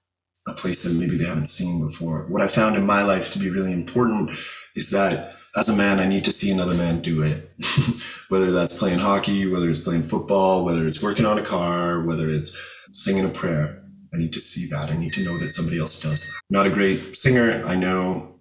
a 0.48 0.54
place 0.54 0.84
that 0.84 1.00
maybe 1.00 1.18
they 1.18 1.26
haven't 1.26 1.48
seen 1.48 1.86
before. 1.86 2.26
What 2.30 2.42
I 2.42 2.48
found 2.48 2.76
in 2.76 2.86
my 2.86 3.04
life 3.04 3.32
to 3.34 3.40
be 3.40 3.50
really 3.50 3.74
important 3.74 4.32
is 4.76 4.90
that 4.92 5.34
as 5.56 5.70
a 5.70 5.76
man, 5.76 6.00
I 6.00 6.08
need 6.08 6.26
to 6.26 6.32
see 6.32 6.52
another 6.52 6.74
man 6.74 7.02
do 7.02 7.22
it. 7.22 7.52
whether 8.30 8.52
that's 8.52 8.80
playing 8.80 9.00
hockey, 9.00 9.52
whether 9.52 9.70
it's 9.70 9.80
playing 9.80 10.04
football, 10.04 10.64
whether 10.64 10.88
it's 10.88 11.04
working 11.04 11.26
on 11.26 11.38
a 11.38 11.44
car, 11.44 12.06
whether 12.06 12.30
it's 12.30 12.58
singing 12.88 13.26
a 13.26 13.30
prayer. 13.30 13.84
I 14.14 14.18
need 14.18 14.34
to 14.34 14.40
see 14.40 14.68
that. 14.70 14.90
I 14.90 14.98
need 14.98 15.14
to 15.14 15.24
know 15.24 15.38
that 15.38 15.50
somebody 15.50 15.80
else 15.80 16.02
does 16.02 16.28
that. 16.28 16.42
Not 16.50 16.66
a 16.66 16.70
great 16.70 17.18
singer. 17.18 17.64
I 17.66 17.76
know 17.76 18.40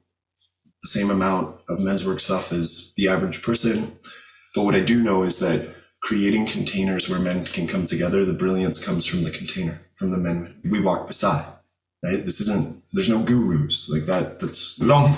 the 0.83 0.89
same 0.89 1.11
amount 1.11 1.61
of 1.69 1.81
men's 1.81 2.07
work 2.07 2.21
stuff 2.21 2.53
as 2.53 2.95
the 2.97 3.09
average 3.09 3.43
person. 3.43 3.99
But 4.55 4.63
what 4.63 4.75
I 4.75 4.81
do 4.81 5.03
know 5.03 5.25
is 5.25 5.41
that 5.41 5.77
creating 6.03 6.47
containers 6.47 7.09
where 7.09 7.21
men 7.21 7.45
can 7.45 7.67
come 7.67 7.87
together, 7.87 8.25
the 8.25 8.33
brilliance 8.33 8.85
comes 8.85 9.05
from 9.05 9.23
the 9.23 9.31
container, 9.31 9.81
from 9.97 10.11
the 10.11 10.19
men 10.19 10.47
we 10.65 10.81
walk 10.81 11.07
beside 11.07 11.45
right? 12.03 12.25
This 12.25 12.41
isn't, 12.41 12.83
there's 12.93 13.09
no 13.09 13.23
gurus 13.23 13.91
like 13.91 14.05
that. 14.05 14.41
That's 14.41 14.81
long, 14.81 15.09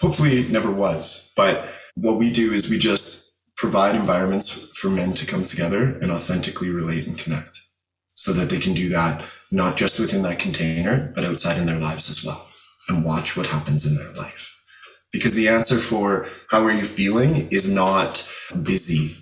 hopefully 0.00 0.38
it 0.38 0.50
never 0.50 0.70
was. 0.70 1.32
But 1.36 1.68
what 1.94 2.18
we 2.18 2.30
do 2.30 2.52
is 2.52 2.70
we 2.70 2.78
just 2.78 3.38
provide 3.56 3.94
environments 3.94 4.76
for 4.76 4.90
men 4.90 5.12
to 5.14 5.26
come 5.26 5.44
together 5.44 5.98
and 6.02 6.10
authentically 6.10 6.70
relate 6.70 7.06
and 7.06 7.16
connect 7.16 7.60
so 8.08 8.32
that 8.32 8.48
they 8.48 8.58
can 8.58 8.74
do 8.74 8.88
that, 8.88 9.24
not 9.52 9.76
just 9.76 10.00
within 10.00 10.22
that 10.22 10.38
container, 10.38 11.12
but 11.14 11.24
outside 11.24 11.58
in 11.58 11.66
their 11.66 11.78
lives 11.78 12.10
as 12.10 12.24
well 12.24 12.46
and 12.88 13.04
watch 13.04 13.36
what 13.36 13.46
happens 13.46 13.86
in 13.86 13.96
their 13.96 14.14
life. 14.14 14.50
Because 15.12 15.34
the 15.34 15.48
answer 15.48 15.76
for 15.76 16.26
how 16.50 16.64
are 16.64 16.72
you 16.72 16.84
feeling 16.84 17.48
is 17.50 17.72
not 17.72 18.28
busy 18.62 19.16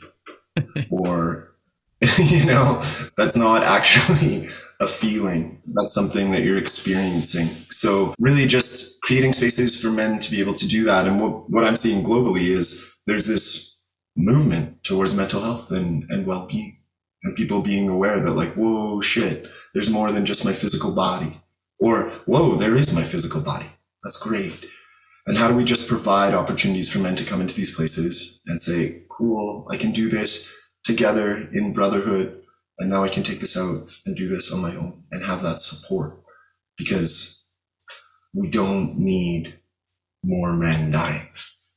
or, 0.90 1.52
you 2.18 2.46
know, 2.46 2.82
that's 3.16 3.36
not 3.36 3.62
actually 3.62 4.48
a 4.82 4.86
feeling. 4.86 5.56
That's 5.74 5.94
something 5.94 6.32
that 6.32 6.42
you're 6.42 6.58
experiencing. 6.58 7.46
So 7.70 8.14
really 8.18 8.46
just 8.46 9.00
creating 9.02 9.32
spaces 9.32 9.80
for 9.80 9.90
men 9.90 10.18
to 10.20 10.30
be 10.30 10.40
able 10.40 10.54
to 10.54 10.66
do 10.66 10.84
that. 10.84 11.06
And 11.06 11.20
what, 11.20 11.48
what 11.48 11.64
I'm 11.64 11.76
seeing 11.76 12.04
globally 12.04 12.48
is 12.48 13.00
there's 13.06 13.26
this 13.26 13.88
movement 14.16 14.82
towards 14.82 15.14
mental 15.14 15.40
health 15.40 15.70
and, 15.70 16.04
and 16.10 16.26
well-being 16.26 16.78
and 17.22 17.36
people 17.36 17.62
being 17.62 17.88
aware 17.88 18.20
that 18.20 18.32
like, 18.32 18.54
whoa, 18.54 19.00
shit, 19.00 19.46
there's 19.72 19.90
more 19.90 20.10
than 20.10 20.26
just 20.26 20.44
my 20.44 20.52
physical 20.52 20.94
body 20.94 21.40
or 21.78 22.10
whoa, 22.26 22.56
there 22.56 22.76
is 22.76 22.94
my 22.94 23.02
physical 23.02 23.40
body. 23.40 23.66
That's 24.02 24.20
great. 24.20 24.64
And 25.26 25.38
how 25.38 25.48
do 25.48 25.54
we 25.54 25.64
just 25.64 25.88
provide 25.88 26.34
opportunities 26.34 26.92
for 26.92 26.98
men 26.98 27.14
to 27.14 27.24
come 27.24 27.40
into 27.40 27.54
these 27.54 27.76
places 27.76 28.42
and 28.48 28.60
say, 28.60 29.04
cool, 29.08 29.68
I 29.70 29.76
can 29.76 29.92
do 29.92 30.08
this 30.08 30.52
together 30.82 31.48
in 31.52 31.72
brotherhood 31.72 32.41
and 32.82 32.90
now 32.90 33.04
I 33.04 33.08
can 33.08 33.22
take 33.22 33.38
this 33.38 33.56
out 33.56 33.96
and 34.06 34.16
do 34.16 34.28
this 34.28 34.52
on 34.52 34.60
my 34.60 34.74
own 34.74 35.04
and 35.12 35.24
have 35.24 35.40
that 35.42 35.60
support 35.60 36.20
because 36.76 37.48
we 38.34 38.50
don't 38.50 38.98
need 38.98 39.54
more 40.24 40.56
men 40.56 40.90
dying. 40.90 41.28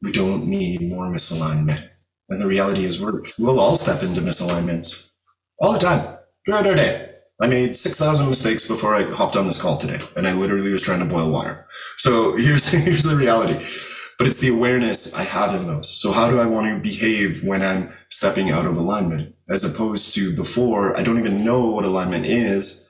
We 0.01 0.11
don't 0.11 0.47
need 0.47 0.81
more 0.81 1.05
misalignment. 1.05 1.89
And 2.29 2.41
the 2.41 2.47
reality 2.47 2.85
is 2.85 2.99
we're, 2.99 3.21
we'll 3.37 3.59
all 3.59 3.75
step 3.75 4.01
into 4.01 4.19
misalignments 4.19 5.11
all 5.59 5.73
the 5.73 5.77
time 5.77 6.17
throughout 6.43 6.65
our 6.65 6.73
day. 6.73 7.11
I 7.39 7.45
made 7.45 7.77
6,000 7.77 8.27
mistakes 8.27 8.67
before 8.67 8.95
I 8.95 9.03
hopped 9.03 9.35
on 9.35 9.45
this 9.45 9.61
call 9.61 9.77
today 9.77 9.99
and 10.15 10.27
I 10.27 10.33
literally 10.33 10.73
was 10.73 10.81
trying 10.81 11.01
to 11.01 11.05
boil 11.05 11.29
water. 11.29 11.67
So 11.97 12.35
here's, 12.35 12.71
here's 12.71 13.03
the 13.03 13.15
reality 13.15 13.63
but 14.17 14.27
it's 14.27 14.39
the 14.39 14.49
awareness 14.49 15.13
I 15.17 15.23
have 15.23 15.53
in 15.59 15.67
those. 15.67 15.89
So 15.89 16.11
how 16.11 16.29
do 16.29 16.39
I 16.39 16.45
want 16.45 16.67
to 16.67 16.79
behave 16.79 17.43
when 17.43 17.61
I'm 17.61 17.89
stepping 18.09 18.49
out 18.49 18.65
of 18.65 18.77
alignment 18.77 19.35
as 19.49 19.63
opposed 19.63 20.13
to 20.15 20.35
before 20.35 20.97
I 20.97 21.03
don't 21.03 21.19
even 21.19 21.43
know 21.43 21.67
what 21.71 21.85
alignment 21.85 22.25
is 22.25 22.89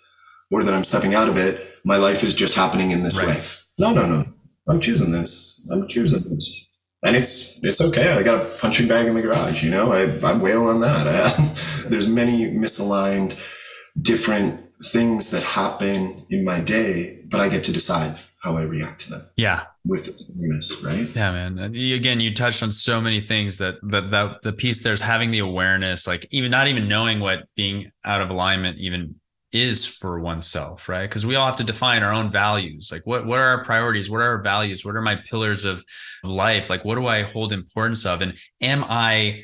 or 0.52 0.64
that 0.64 0.74
I'm 0.74 0.84
stepping 0.84 1.16
out 1.16 1.28
of 1.28 1.38
it. 1.38 1.68
My 1.84 1.98
life 1.98 2.24
is 2.24 2.36
just 2.36 2.56
happening 2.56 2.92
in 2.92 3.02
this 3.04 3.18
Right. 3.18 3.36
way. 3.38 3.44
No, 3.80 3.94
no, 3.94 4.06
no. 4.06 4.24
I'm 4.68 4.80
choosing 4.80 5.12
this. 5.12 5.68
I'm 5.72 5.88
choosing 5.88 6.24
this. 6.30 6.70
And 7.04 7.16
it's, 7.16 7.64
it's 7.64 7.82
okay. 7.82 8.14
I 8.14 8.24
got 8.24 8.42
a 8.42 8.46
punching 8.60 8.88
bag 8.88 9.08
in 9.08 9.16
the 9.16 9.22
garage, 9.22 9.64
you 9.64 9.70
know, 9.70 9.92
I, 9.92 10.04
I 10.24 10.38
wail 10.38 10.64
on 10.64 10.82
that. 10.82 11.06
I, 11.08 11.88
there's 11.90 12.08
many 12.10 12.46
misaligned 12.52 13.36
different 14.02 14.60
things 14.86 15.32
that 15.32 15.44
happen 15.44 16.26
in 16.30 16.44
my 16.44 16.60
day, 16.60 17.22
but 17.30 17.40
I 17.40 17.50
get 17.50 17.64
to 17.66 17.72
decide 17.72 18.18
how 18.46 18.56
I 18.56 18.64
react 18.64 19.00
to 19.02 19.10
them 19.10 19.24
yeah 19.36 19.66
with 19.86 20.10
awareness, 20.36 20.84
right? 20.84 21.08
Yeah, 21.16 21.34
man. 21.34 21.60
And 21.60 21.76
again, 21.76 22.20
you 22.20 22.34
touched 22.34 22.64
on 22.64 22.72
so 22.72 23.00
many 23.00 23.22
things 23.22 23.58
that 23.60 23.76
that 23.84 24.10
that 24.10 24.42
the 24.42 24.52
piece 24.52 24.82
there's 24.82 25.02
having 25.02 25.32
the 25.32 25.40
awareness, 25.40 26.08
like 26.08 26.28
even 26.32 26.52
not 26.52 26.68
even 26.68 26.88
knowing 26.88 27.20
what 27.20 27.48
being 27.56 27.92
out 28.04 28.22
of 28.22 28.30
alignment 28.30 28.80
even 28.80 29.16
is 29.52 29.86
for 29.86 30.20
oneself, 30.20 30.90
right? 30.90 31.08
Because 31.08 31.26
we 31.26 31.36
all 31.36 31.46
have 31.46 31.56
to 31.58 31.64
define 31.64 32.04
our 32.04 32.12
own 32.12 32.30
values. 32.30 32.90
Like 32.92 33.06
what 33.06 33.26
what 33.26 33.40
are 33.40 33.58
our 33.58 33.64
priorities? 33.64 34.10
What 34.10 34.22
are 34.22 34.30
our 34.30 34.42
values? 34.42 34.84
What 34.84 34.96
are 34.96 35.02
my 35.02 35.16
pillars 35.16 35.66
of, 35.66 35.84
of 36.24 36.32
life? 36.32 36.70
Like 36.70 36.84
what 36.84 36.96
do 36.96 37.06
I 37.06 37.22
hold 37.22 37.54
importance 37.54 38.06
of? 38.06 38.22
And 38.22 38.38
am 38.62 38.84
I 38.86 39.44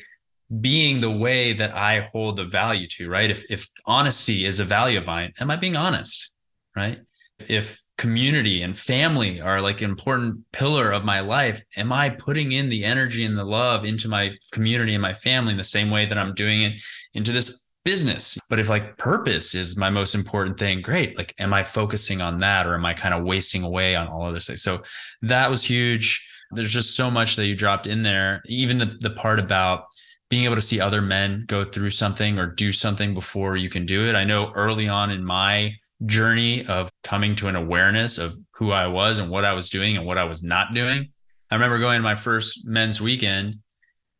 being 0.60 1.00
the 1.00 1.10
way 1.10 1.52
that 1.54 1.74
I 1.74 2.00
hold 2.12 2.36
the 2.36 2.44
value 2.44 2.88
to, 2.88 3.08
right? 3.08 3.30
If 3.30 3.44
if 3.48 3.68
honesty 3.86 4.44
is 4.44 4.58
a 4.58 4.64
value 4.64 4.98
of 4.98 5.06
mine, 5.06 5.32
am 5.38 5.50
I 5.50 5.56
being 5.56 5.76
honest? 5.76 6.34
Right? 6.74 7.00
If 7.48 7.80
community 8.02 8.62
and 8.62 8.76
family 8.76 9.40
are 9.40 9.60
like 9.60 9.80
an 9.80 9.88
important 9.88 10.44
pillar 10.50 10.90
of 10.90 11.04
my 11.04 11.20
life. 11.20 11.60
Am 11.76 11.92
i 11.92 12.08
putting 12.08 12.50
in 12.50 12.68
the 12.68 12.84
energy 12.84 13.24
and 13.24 13.38
the 13.38 13.44
love 13.44 13.84
into 13.84 14.08
my 14.08 14.32
community 14.50 14.92
and 14.92 15.00
my 15.00 15.14
family 15.14 15.52
in 15.52 15.56
the 15.56 15.62
same 15.62 15.88
way 15.88 16.04
that 16.04 16.18
i'm 16.18 16.34
doing 16.34 16.62
it 16.62 16.80
into 17.14 17.30
this 17.30 17.68
business? 17.84 18.36
But 18.50 18.58
if 18.58 18.68
like 18.68 18.98
purpose 18.98 19.54
is 19.54 19.76
my 19.76 19.88
most 19.88 20.16
important 20.16 20.58
thing 20.58 20.82
great. 20.82 21.16
Like 21.16 21.32
am 21.38 21.54
i 21.54 21.62
focusing 21.62 22.20
on 22.20 22.40
that 22.40 22.66
or 22.66 22.74
am 22.74 22.84
i 22.84 22.92
kind 22.92 23.14
of 23.14 23.22
wasting 23.22 23.62
away 23.62 23.94
on 23.94 24.08
all 24.08 24.26
other 24.26 24.40
things? 24.40 24.62
So 24.62 24.82
that 25.22 25.48
was 25.48 25.62
huge. 25.64 26.28
There's 26.50 26.72
just 26.72 26.96
so 26.96 27.08
much 27.08 27.36
that 27.36 27.46
you 27.46 27.54
dropped 27.54 27.86
in 27.86 28.02
there. 28.02 28.42
Even 28.46 28.78
the, 28.78 28.96
the 28.98 29.10
part 29.10 29.38
about 29.38 29.84
being 30.28 30.44
able 30.44 30.56
to 30.56 30.60
see 30.60 30.80
other 30.80 31.02
men 31.02 31.44
go 31.46 31.62
through 31.62 31.90
something 31.90 32.36
or 32.36 32.46
do 32.46 32.72
something 32.72 33.14
before 33.14 33.54
you 33.56 33.70
can 33.70 33.86
do 33.86 34.08
it. 34.08 34.16
I 34.16 34.24
know 34.24 34.50
early 34.56 34.88
on 34.88 35.12
in 35.12 35.24
my 35.24 35.76
journey 36.06 36.66
of 36.66 36.90
coming 37.02 37.34
to 37.36 37.48
an 37.48 37.56
awareness 37.56 38.18
of 38.18 38.36
who 38.54 38.72
I 38.72 38.86
was 38.86 39.18
and 39.18 39.30
what 39.30 39.44
I 39.44 39.52
was 39.52 39.70
doing 39.70 39.96
and 39.96 40.06
what 40.06 40.18
I 40.18 40.24
was 40.24 40.42
not 40.42 40.74
doing. 40.74 41.12
I 41.50 41.54
remember 41.54 41.78
going 41.78 41.98
to 41.98 42.02
my 42.02 42.14
first 42.14 42.66
men's 42.66 43.00
weekend 43.00 43.58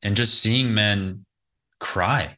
and 0.02 0.16
just 0.16 0.40
seeing 0.40 0.74
men 0.74 1.24
cry 1.78 2.36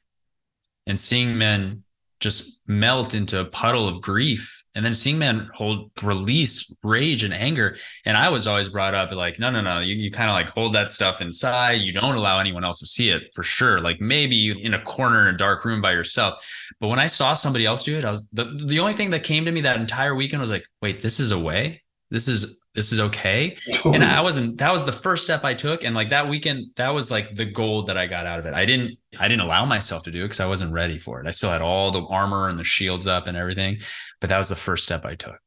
and 0.87 0.98
seeing 0.98 1.38
men 1.38 1.84
just 2.24 2.62
melt 2.66 3.14
into 3.14 3.40
a 3.40 3.44
puddle 3.44 3.87
of 3.87 4.00
grief. 4.00 4.62
And 4.74 4.84
then 4.84 4.92
seeing 4.92 5.18
men 5.18 5.48
hold 5.54 5.92
release 6.02 6.74
rage 6.82 7.22
and 7.22 7.32
anger. 7.32 7.76
And 8.04 8.16
i 8.16 8.28
was 8.28 8.48
always 8.48 8.68
brought 8.68 8.92
up 8.92 9.12
like 9.12 9.38
no 9.38 9.48
no 9.48 9.60
no 9.60 9.78
you, 9.78 9.94
you 9.94 10.10
kind 10.10 10.28
of 10.28 10.34
like 10.34 10.48
hold 10.48 10.72
that 10.72 10.90
stuff 10.90 11.20
inside. 11.20 11.82
You 11.82 11.92
don't 11.92 12.16
allow 12.16 12.40
anyone 12.40 12.64
else 12.64 12.80
to 12.80 12.87
see 12.87 13.10
it 13.10 13.22
for 13.34 13.44
sure. 13.44 13.80
Like 13.80 14.00
maybe 14.00 14.50
in 14.50 14.74
a 14.74 14.80
corner 14.80 15.28
in 15.28 15.32
a 15.32 15.38
dark 15.38 15.64
room 15.64 15.80
by 15.80 15.92
yourself. 15.92 16.44
But 16.80 16.88
when 16.88 16.98
i 16.98 17.06
saw 17.06 17.34
somebody 17.34 17.66
else 17.66 17.84
do 17.84 17.96
it 17.96 18.04
i 18.04 18.10
was 18.10 18.28
the, 18.32 18.46
the 18.66 18.80
only 18.80 18.94
thing 18.94 19.10
that 19.10 19.22
came 19.22 19.44
to 19.44 19.52
me 19.52 19.60
that 19.60 19.80
entire 19.80 20.16
weekend 20.16 20.40
was 20.40 20.50
like 20.50 20.66
wait 20.82 21.00
this 21.00 21.20
is 21.20 21.30
a 21.30 21.38
way? 21.38 21.82
This 22.10 22.26
is 22.26 22.60
this 22.74 22.92
is 22.92 23.00
okay. 23.00 23.56
And 23.84 24.02
i 24.02 24.20
wasn't 24.20 24.58
that 24.58 24.72
was 24.72 24.84
the 24.84 24.92
first 24.92 25.24
step 25.24 25.44
i 25.44 25.54
took. 25.54 25.84
And 25.84 25.94
like 25.94 26.10
that 26.10 26.28
weekend 26.28 26.66
that 26.76 26.92
was 26.92 27.10
like 27.10 27.34
the 27.34 27.44
gold 27.44 27.87
that 27.87 27.96
i 27.96 28.06
got 28.06 28.26
out 28.26 28.38
of 28.38 28.46
it. 28.46 28.54
I 28.54 28.66
didn't 28.66 28.98
i 29.18 29.28
didn't 29.28 29.42
allow 29.42 29.64
myself 29.64 30.02
to 30.04 30.10
do 30.10 30.20
it 30.20 30.24
because 30.24 30.40
i 30.40 30.46
wasn't 30.46 30.72
ready 30.72 30.98
for 30.98 31.20
it. 31.20 31.26
I 31.26 31.30
still 31.30 31.50
had 31.50 31.62
all 31.62 31.90
the 31.90 32.04
armor 32.04 32.48
and 32.48 32.58
the 32.58 32.64
shields 32.64 33.06
up 33.06 33.26
and 33.26 33.37
everything 33.37 33.78
but 34.20 34.30
that 34.30 34.38
was 34.38 34.48
the 34.48 34.56
first 34.56 34.84
step 34.84 35.04
i 35.04 35.14
took. 35.14 35.38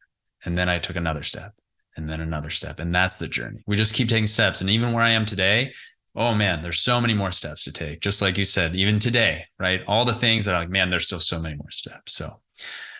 And 0.45 0.57
then 0.57 0.69
i 0.69 0.79
took 0.79 0.95
another 0.95 1.23
step 1.23 1.53
and 1.95 2.09
then 2.09 2.21
another 2.21 2.49
step. 2.49 2.79
And 2.79 2.93
that's 2.93 3.19
the 3.19 3.27
journey. 3.27 3.59
We 3.65 3.75
just 3.75 3.95
keep 3.95 4.07
taking 4.07 4.27
steps. 4.27 4.61
And 4.61 4.69
even 4.69 4.93
where 4.93 5.03
i 5.03 5.09
am 5.09 5.25
today 5.25 5.73
oh 6.15 6.33
man 6.33 6.63
there's 6.63 6.79
so 6.79 6.99
many 6.99 7.13
more 7.13 7.31
steps 7.31 7.65
to 7.65 7.71
take. 7.71 7.99
Just 8.01 8.21
like 8.21 8.37
you 8.37 8.45
said 8.45 8.75
even 8.75 8.99
today 8.99 9.45
right? 9.59 9.83
All 9.87 10.05
the 10.05 10.13
things 10.13 10.45
that 10.45 10.55
are 10.55 10.59
like 10.61 10.69
man 10.69 10.89
there's 10.89 11.07
still 11.07 11.19
so 11.19 11.41
many 11.41 11.55
more 11.57 11.71
steps. 11.71 12.13
So 12.13 12.39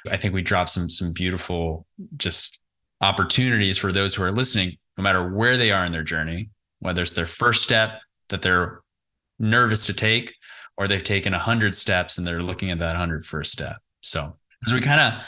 i 0.10 0.16
think 0.16 0.34
we 0.34 0.42
dropped 0.42 0.70
some 0.70 0.90
some 0.90 1.12
beautiful 1.12 1.86
just 2.16 2.62
opportunities 3.02 3.78
for 3.78 3.92
those 3.92 4.16
who 4.16 4.24
are 4.24 4.32
listening, 4.32 4.78
no 4.98 5.04
matter 5.04 5.28
where 5.28 5.58
they 5.58 5.72
are 5.72 5.86
in 5.86 5.92
their 5.92 6.04
journey, 6.04 6.50
whether 6.80 7.02
it's 7.02 7.14
their 7.14 7.26
first 7.26 7.64
step 7.64 8.00
that 8.30 8.42
they're 8.42 8.82
nervous 9.40 9.86
to 9.86 9.94
take, 9.94 10.34
or 10.78 10.88
they've 10.88 11.04
taken 11.04 11.34
a 11.34 11.40
hundred 11.40 11.76
steps 11.76 12.18
and 12.18 12.26
they're 12.26 12.44
looking 12.44 12.72
at 12.72 12.80
that 12.80 12.96
hundred 12.96 13.26
first 13.26 13.52
step. 13.52 13.78
So 14.02 14.38
as 14.66 14.74
we 14.74 14.82
kind 14.82 15.02
of 15.02 15.24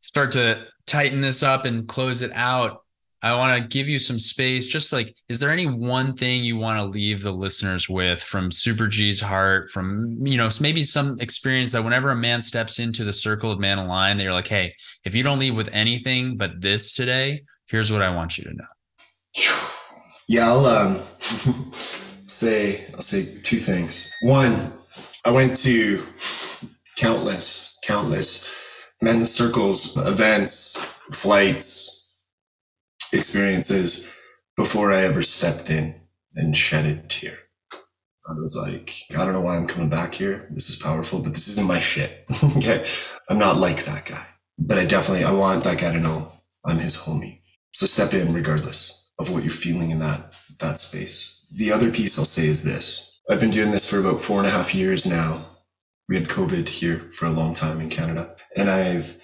start 0.00 0.32
to 0.32 0.66
tighten 0.86 1.20
this 1.20 1.42
up 1.42 1.64
and 1.64 1.86
close 1.86 2.22
it 2.22 2.32
out, 2.34 2.82
I 3.22 3.34
want 3.34 3.60
to 3.60 3.68
give 3.68 3.88
you 3.88 3.98
some 3.98 4.18
space. 4.18 4.66
Just 4.66 4.92
like, 4.92 5.16
is 5.28 5.40
there 5.40 5.50
any 5.50 5.66
one 5.66 6.14
thing 6.14 6.44
you 6.44 6.56
want 6.56 6.78
to 6.78 6.84
leave 6.84 7.22
the 7.22 7.32
listeners 7.32 7.88
with 7.88 8.22
from 8.22 8.52
Super 8.52 8.86
G's 8.86 9.20
heart, 9.20 9.70
from, 9.70 10.16
you 10.20 10.36
know, 10.36 10.48
maybe 10.60 10.82
some 10.82 11.18
experience 11.20 11.72
that 11.72 11.82
whenever 11.82 12.10
a 12.10 12.16
man 12.16 12.40
steps 12.40 12.78
into 12.78 13.04
the 13.04 13.12
circle 13.12 13.50
of 13.50 13.58
man 13.58 13.78
aligned, 13.78 14.20
they're 14.20 14.32
like, 14.32 14.46
hey, 14.46 14.74
if 15.04 15.16
you 15.16 15.22
don't 15.24 15.40
leave 15.40 15.56
with 15.56 15.68
anything 15.72 16.36
but 16.36 16.60
this 16.60 16.94
today, 16.94 17.42
here's 17.66 17.90
what 17.90 18.02
I 18.02 18.14
want 18.14 18.38
you 18.38 18.44
to 18.44 18.54
know. 18.54 18.64
Yeah, 20.30 20.48
I'll 20.48 20.66
um, 20.66 21.00
say, 22.26 22.84
I'll 22.94 23.00
say 23.00 23.40
two 23.44 23.56
things. 23.56 24.12
One, 24.20 24.74
I 25.24 25.30
went 25.30 25.56
to 25.64 26.04
countless, 26.98 27.78
countless 27.82 28.46
men's 29.00 29.30
circles, 29.30 29.96
events, 29.96 30.76
flights, 31.12 31.97
experiences 33.12 34.12
before 34.56 34.92
I 34.92 35.02
ever 35.02 35.22
stepped 35.22 35.70
in 35.70 35.94
and 36.34 36.56
shed 36.56 36.86
a 36.86 37.00
tear. 37.08 37.38
I 38.28 38.32
was 38.32 38.56
like, 38.56 38.94
I 39.16 39.24
don't 39.24 39.32
know 39.32 39.40
why 39.40 39.56
I'm 39.56 39.66
coming 39.66 39.88
back 39.88 40.14
here. 40.14 40.48
This 40.50 40.68
is 40.68 40.82
powerful, 40.82 41.20
but 41.20 41.32
this 41.32 41.48
isn't 41.48 41.66
my 41.66 41.78
shit. 41.78 42.26
okay. 42.58 42.84
I'm 43.30 43.38
not 43.38 43.56
like 43.56 43.84
that 43.84 44.04
guy, 44.04 44.26
but 44.58 44.78
I 44.78 44.84
definitely, 44.84 45.24
I 45.24 45.32
want 45.32 45.64
that 45.64 45.80
guy 45.80 45.92
to 45.92 45.98
know 45.98 46.30
I'm 46.64 46.78
his 46.78 46.98
homie. 46.98 47.40
So 47.72 47.86
step 47.86 48.12
in 48.12 48.34
regardless 48.34 49.12
of 49.18 49.32
what 49.32 49.44
you're 49.44 49.52
feeling 49.52 49.90
in 49.90 49.98
that, 50.00 50.34
that 50.58 50.78
space. 50.78 51.46
The 51.52 51.72
other 51.72 51.90
piece 51.90 52.18
I'll 52.18 52.26
say 52.26 52.46
is 52.46 52.62
this. 52.62 53.20
I've 53.30 53.40
been 53.40 53.50
doing 53.50 53.70
this 53.70 53.88
for 53.88 53.98
about 53.98 54.20
four 54.20 54.38
and 54.38 54.46
a 54.46 54.50
half 54.50 54.74
years 54.74 55.06
now. 55.06 55.44
We 56.08 56.16
had 56.16 56.28
COVID 56.28 56.68
here 56.68 57.10
for 57.12 57.26
a 57.26 57.30
long 57.30 57.54
time 57.54 57.80
in 57.80 57.88
Canada 57.88 58.36
and 58.56 58.68
I've, 58.68 59.18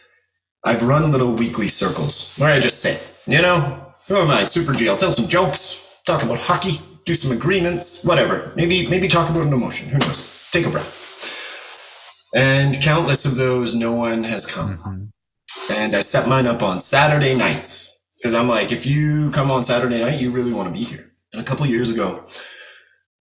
I've 0.65 0.83
run 0.83 1.13
little 1.13 1.35
weekly 1.35 1.69
circles 1.69 2.35
where 2.37 2.53
I 2.53 2.61
just 2.61 2.81
sit 2.81 3.14
you 3.27 3.41
know, 3.41 3.95
who 4.07 4.17
am 4.17 4.31
I? 4.31 4.45
Super 4.45 4.73
G. 4.73 4.89
I'll 4.89 4.97
tell 4.97 5.11
some 5.11 5.29
jokes, 5.29 6.01
talk 6.07 6.23
about 6.23 6.39
hockey, 6.39 6.81
do 7.05 7.15
some 7.15 7.33
agreements, 7.33 8.05
whatever. 8.05 8.53
Maybe, 8.55 8.87
maybe 8.89 9.09
talk 9.09 9.31
about 9.31 9.47
an 9.47 9.53
emotion. 9.53 9.89
Who 9.89 9.99
knows? 9.99 10.49
Take 10.51 10.67
a 10.67 10.71
breath. 10.71 12.31
And 12.35 12.75
countless 12.83 13.25
of 13.25 13.37
those, 13.37 13.77
no 13.77 13.93
one 13.93 14.25
has 14.25 14.47
come. 14.47 14.77
Mm-hmm. 14.77 15.73
And 15.73 15.97
I 15.97 16.01
set 16.01 16.29
mine 16.29 16.47
up 16.47 16.63
on 16.63 16.81
Saturday 16.81 17.35
nights 17.35 18.03
because 18.17 18.35
I'm 18.35 18.49
like, 18.49 18.73
if 18.73 18.87
you 18.87 19.31
come 19.31 19.51
on 19.51 19.65
Saturday 19.65 20.01
night, 20.01 20.21
you 20.21 20.31
really 20.31 20.53
want 20.53 20.69
to 20.69 20.73
be 20.73 20.85
here. 20.85 21.13
And 21.33 21.41
a 21.41 21.45
couple 21.45 21.65
years 21.67 21.91
ago, 21.91 22.27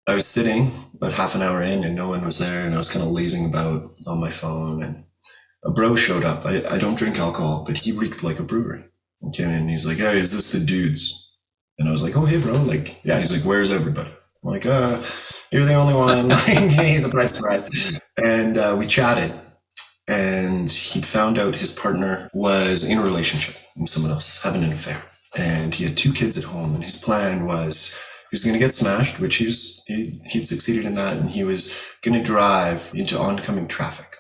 I 0.07 0.15
was 0.15 0.27
sitting 0.27 0.73
about 0.95 1.15
half 1.15 1.35
an 1.35 1.43
hour 1.43 1.63
in 1.63 1.85
and 1.85 1.95
no 1.95 2.09
one 2.09 2.25
was 2.25 2.39
there. 2.39 2.67
And 2.67 2.75
I 2.75 2.79
was 2.79 2.91
kind 2.91 3.05
of 3.05 3.11
lazing 3.11 3.47
about 3.47 3.95
on 4.07 4.21
my 4.21 4.31
phone 4.31 4.83
and 4.83 5.05
a 5.65 5.73
bro 5.73 5.97
showed 5.97 6.25
up. 6.25 6.45
I, 6.47 6.65
I 6.69 6.79
don't 6.79 6.99
drink 6.99 7.19
alcohol, 7.19 7.65
but 7.67 7.79
he 7.79 7.93
reeked 7.93 8.23
like 8.23 8.39
a 8.39 8.45
brewery. 8.45 8.85
He 9.21 9.31
came 9.31 9.49
in 9.49 9.63
and 9.63 9.71
he's 9.71 9.87
like, 9.87 9.99
Hey, 9.99 10.19
is 10.19 10.33
this 10.33 10.53
the 10.53 10.65
dudes? 10.65 11.37
And 11.79 11.89
I 11.89 11.91
was 11.91 12.03
like, 12.03 12.17
Oh, 12.17 12.25
hey, 12.25 12.41
bro. 12.41 12.55
Like, 12.63 13.01
yeah. 13.05 13.19
He's 13.19 13.35
like, 13.35 13.45
Where's 13.45 13.73
everybody? 13.73 14.11
I'm 14.45 14.51
like, 14.51 14.67
uh, 14.67 15.03
you're 15.51 15.65
the 15.65 15.75
only 15.75 15.95
one. 15.95 16.31
he's 16.47 17.05
a 17.05 17.09
surprise, 17.09 17.35
surprise. 17.35 18.01
And 18.23 18.57
uh, 18.57 18.77
we 18.79 18.87
chatted. 18.87 19.33
And 20.07 20.71
he'd 20.71 21.05
found 21.05 21.39
out 21.39 21.55
his 21.55 21.75
partner 21.75 22.31
was 22.33 22.89
in 22.89 22.99
a 22.99 23.03
relationship 23.03 23.57
with 23.77 23.91
someone 23.91 24.13
else, 24.13 24.43
having 24.43 24.63
an 24.63 24.73
affair. 24.73 25.03
And 25.37 25.75
he 25.75 25.85
had 25.85 25.97
two 25.97 26.13
kids 26.13 26.39
at 26.39 26.45
home. 26.45 26.75
And 26.75 26.85
his 26.85 27.03
plan 27.03 27.47
was 27.47 28.01
he 28.31 28.35
was 28.35 28.45
going 28.45 28.55
to 28.55 28.65
get 28.65 28.75
smashed, 28.75 29.21
which 29.21 29.37
he 29.37 29.47
was, 29.47 29.83
he, 29.87 30.21
he'd 30.27 30.49
succeeded 30.49 30.87
in 30.87 30.95
that. 30.95 31.17
And 31.17 31.31
he 31.31 31.45
was 31.45 31.83
going 32.03 32.17
to 32.19 32.25
drive 32.25 32.93
into 32.95 33.19
oncoming 33.19 33.69
traffic. 33.69 34.17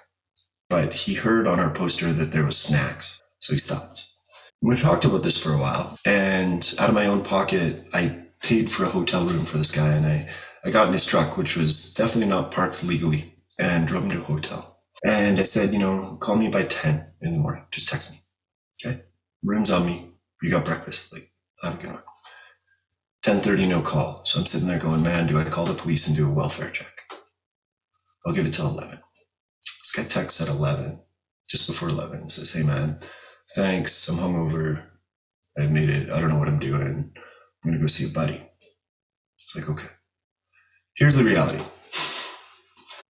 But 0.68 0.92
he 0.92 1.14
heard 1.14 1.46
on 1.46 1.60
our 1.60 1.70
poster 1.70 2.12
that 2.12 2.32
there 2.32 2.44
was 2.44 2.58
snacks. 2.58 3.22
So 3.38 3.54
he 3.54 3.58
stopped 3.58 4.07
we 4.60 4.76
talked 4.76 5.04
about 5.04 5.22
this 5.22 5.42
for 5.42 5.52
a 5.52 5.58
while, 5.58 5.96
and 6.04 6.74
out 6.78 6.88
of 6.88 6.94
my 6.94 7.06
own 7.06 7.22
pocket, 7.22 7.86
I 7.92 8.24
paid 8.40 8.70
for 8.70 8.84
a 8.84 8.88
hotel 8.88 9.24
room 9.24 9.44
for 9.44 9.58
this 9.58 9.74
guy, 9.74 9.94
and 9.94 10.06
I, 10.06 10.28
I 10.64 10.70
got 10.70 10.88
in 10.88 10.92
his 10.92 11.06
truck, 11.06 11.36
which 11.36 11.56
was 11.56 11.94
definitely 11.94 12.28
not 12.28 12.50
parked 12.50 12.82
legally, 12.84 13.34
and 13.58 13.86
drove 13.86 14.04
him 14.04 14.10
to 14.10 14.20
a 14.20 14.24
hotel. 14.24 14.80
And 15.06 15.38
I 15.38 15.44
said, 15.44 15.72
you 15.72 15.78
know, 15.78 16.16
call 16.20 16.36
me 16.36 16.48
by 16.48 16.64
10 16.64 17.06
in 17.22 17.32
the 17.32 17.38
morning. 17.38 17.64
Just 17.70 17.88
text 17.88 18.12
me. 18.12 18.18
Okay. 18.84 19.02
Room's 19.44 19.70
on 19.70 19.86
me. 19.86 20.10
You 20.42 20.50
got 20.50 20.64
breakfast. 20.64 21.12
Like, 21.12 21.30
a 21.62 21.70
good 21.74 21.92
one. 21.92 22.02
10.30, 23.24 23.68
no 23.68 23.80
call. 23.80 24.22
So 24.24 24.40
I'm 24.40 24.46
sitting 24.46 24.68
there 24.68 24.78
going, 24.78 25.02
man, 25.02 25.26
do 25.26 25.38
I 25.38 25.44
call 25.44 25.66
the 25.66 25.74
police 25.74 26.08
and 26.08 26.16
do 26.16 26.28
a 26.28 26.34
welfare 26.34 26.70
check? 26.70 26.92
I'll 28.26 28.32
give 28.32 28.46
it 28.46 28.52
till 28.52 28.68
11. 28.68 28.98
This 29.60 29.92
guy 29.94 30.02
texts 30.02 30.40
at 30.40 30.54
11, 30.54 31.00
just 31.48 31.68
before 31.68 31.88
11, 31.88 32.20
and 32.20 32.32
says, 32.32 32.52
hey, 32.52 32.64
man, 32.64 32.98
thanks. 33.54 34.08
I'm 34.08 34.16
hungover. 34.16 34.82
I 35.58 35.66
made 35.66 35.88
it. 35.88 36.10
I 36.10 36.20
don't 36.20 36.30
know 36.30 36.38
what 36.38 36.48
I'm 36.48 36.60
doing. 36.60 37.12
I'm 37.16 37.70
going 37.70 37.74
to 37.74 37.80
go 37.80 37.86
see 37.86 38.10
a 38.10 38.14
buddy. 38.14 38.42
It's 39.38 39.56
like, 39.56 39.68
okay. 39.68 39.88
Here's 40.96 41.16
the 41.16 41.24
reality. 41.24 41.64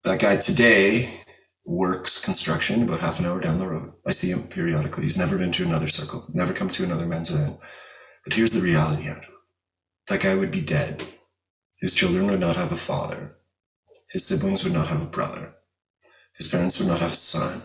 That 0.05 0.21
guy 0.21 0.37
today 0.37 1.21
works 1.65 2.23
construction 2.23 2.83
about 2.83 3.01
half 3.01 3.19
an 3.21 3.27
hour 3.27 3.41
down 3.41 3.59
the 3.59 3.67
road. 3.67 3.93
I 4.07 4.13
see 4.13 4.31
him 4.31 4.49
periodically. 4.49 5.05
He's 5.05 5.19
never 5.19 5.39
been 5.39 5.53
to 5.53 5.65
another 5.65 5.89
circle, 5.89 6.27
never 6.35 6.53
come 6.53 6.69
to 6.71 6.85
another 6.85 7.07
men's 7.07 7.31
event. 7.31 7.59
But 8.25 8.35
here's 8.35 8.53
the 8.53 8.61
reality, 8.61 9.09
Angelo. 9.09 9.39
That 10.09 10.21
guy 10.21 10.35
would 10.35 10.51
be 10.51 10.61
dead. 10.61 11.05
His 11.81 11.95
children 11.95 12.27
would 12.31 12.41
not 12.41 12.57
have 12.57 12.73
a 12.73 12.77
father. 12.77 13.37
His 14.11 14.27
siblings 14.27 14.65
would 14.65 14.75
not 14.75 14.89
have 14.89 15.03
a 15.03 15.07
brother. 15.07 15.55
His 16.37 16.49
parents 16.49 16.79
would 16.79 16.89
not 16.89 17.01
have 17.01 17.13
a 17.13 17.17
son. 17.17 17.63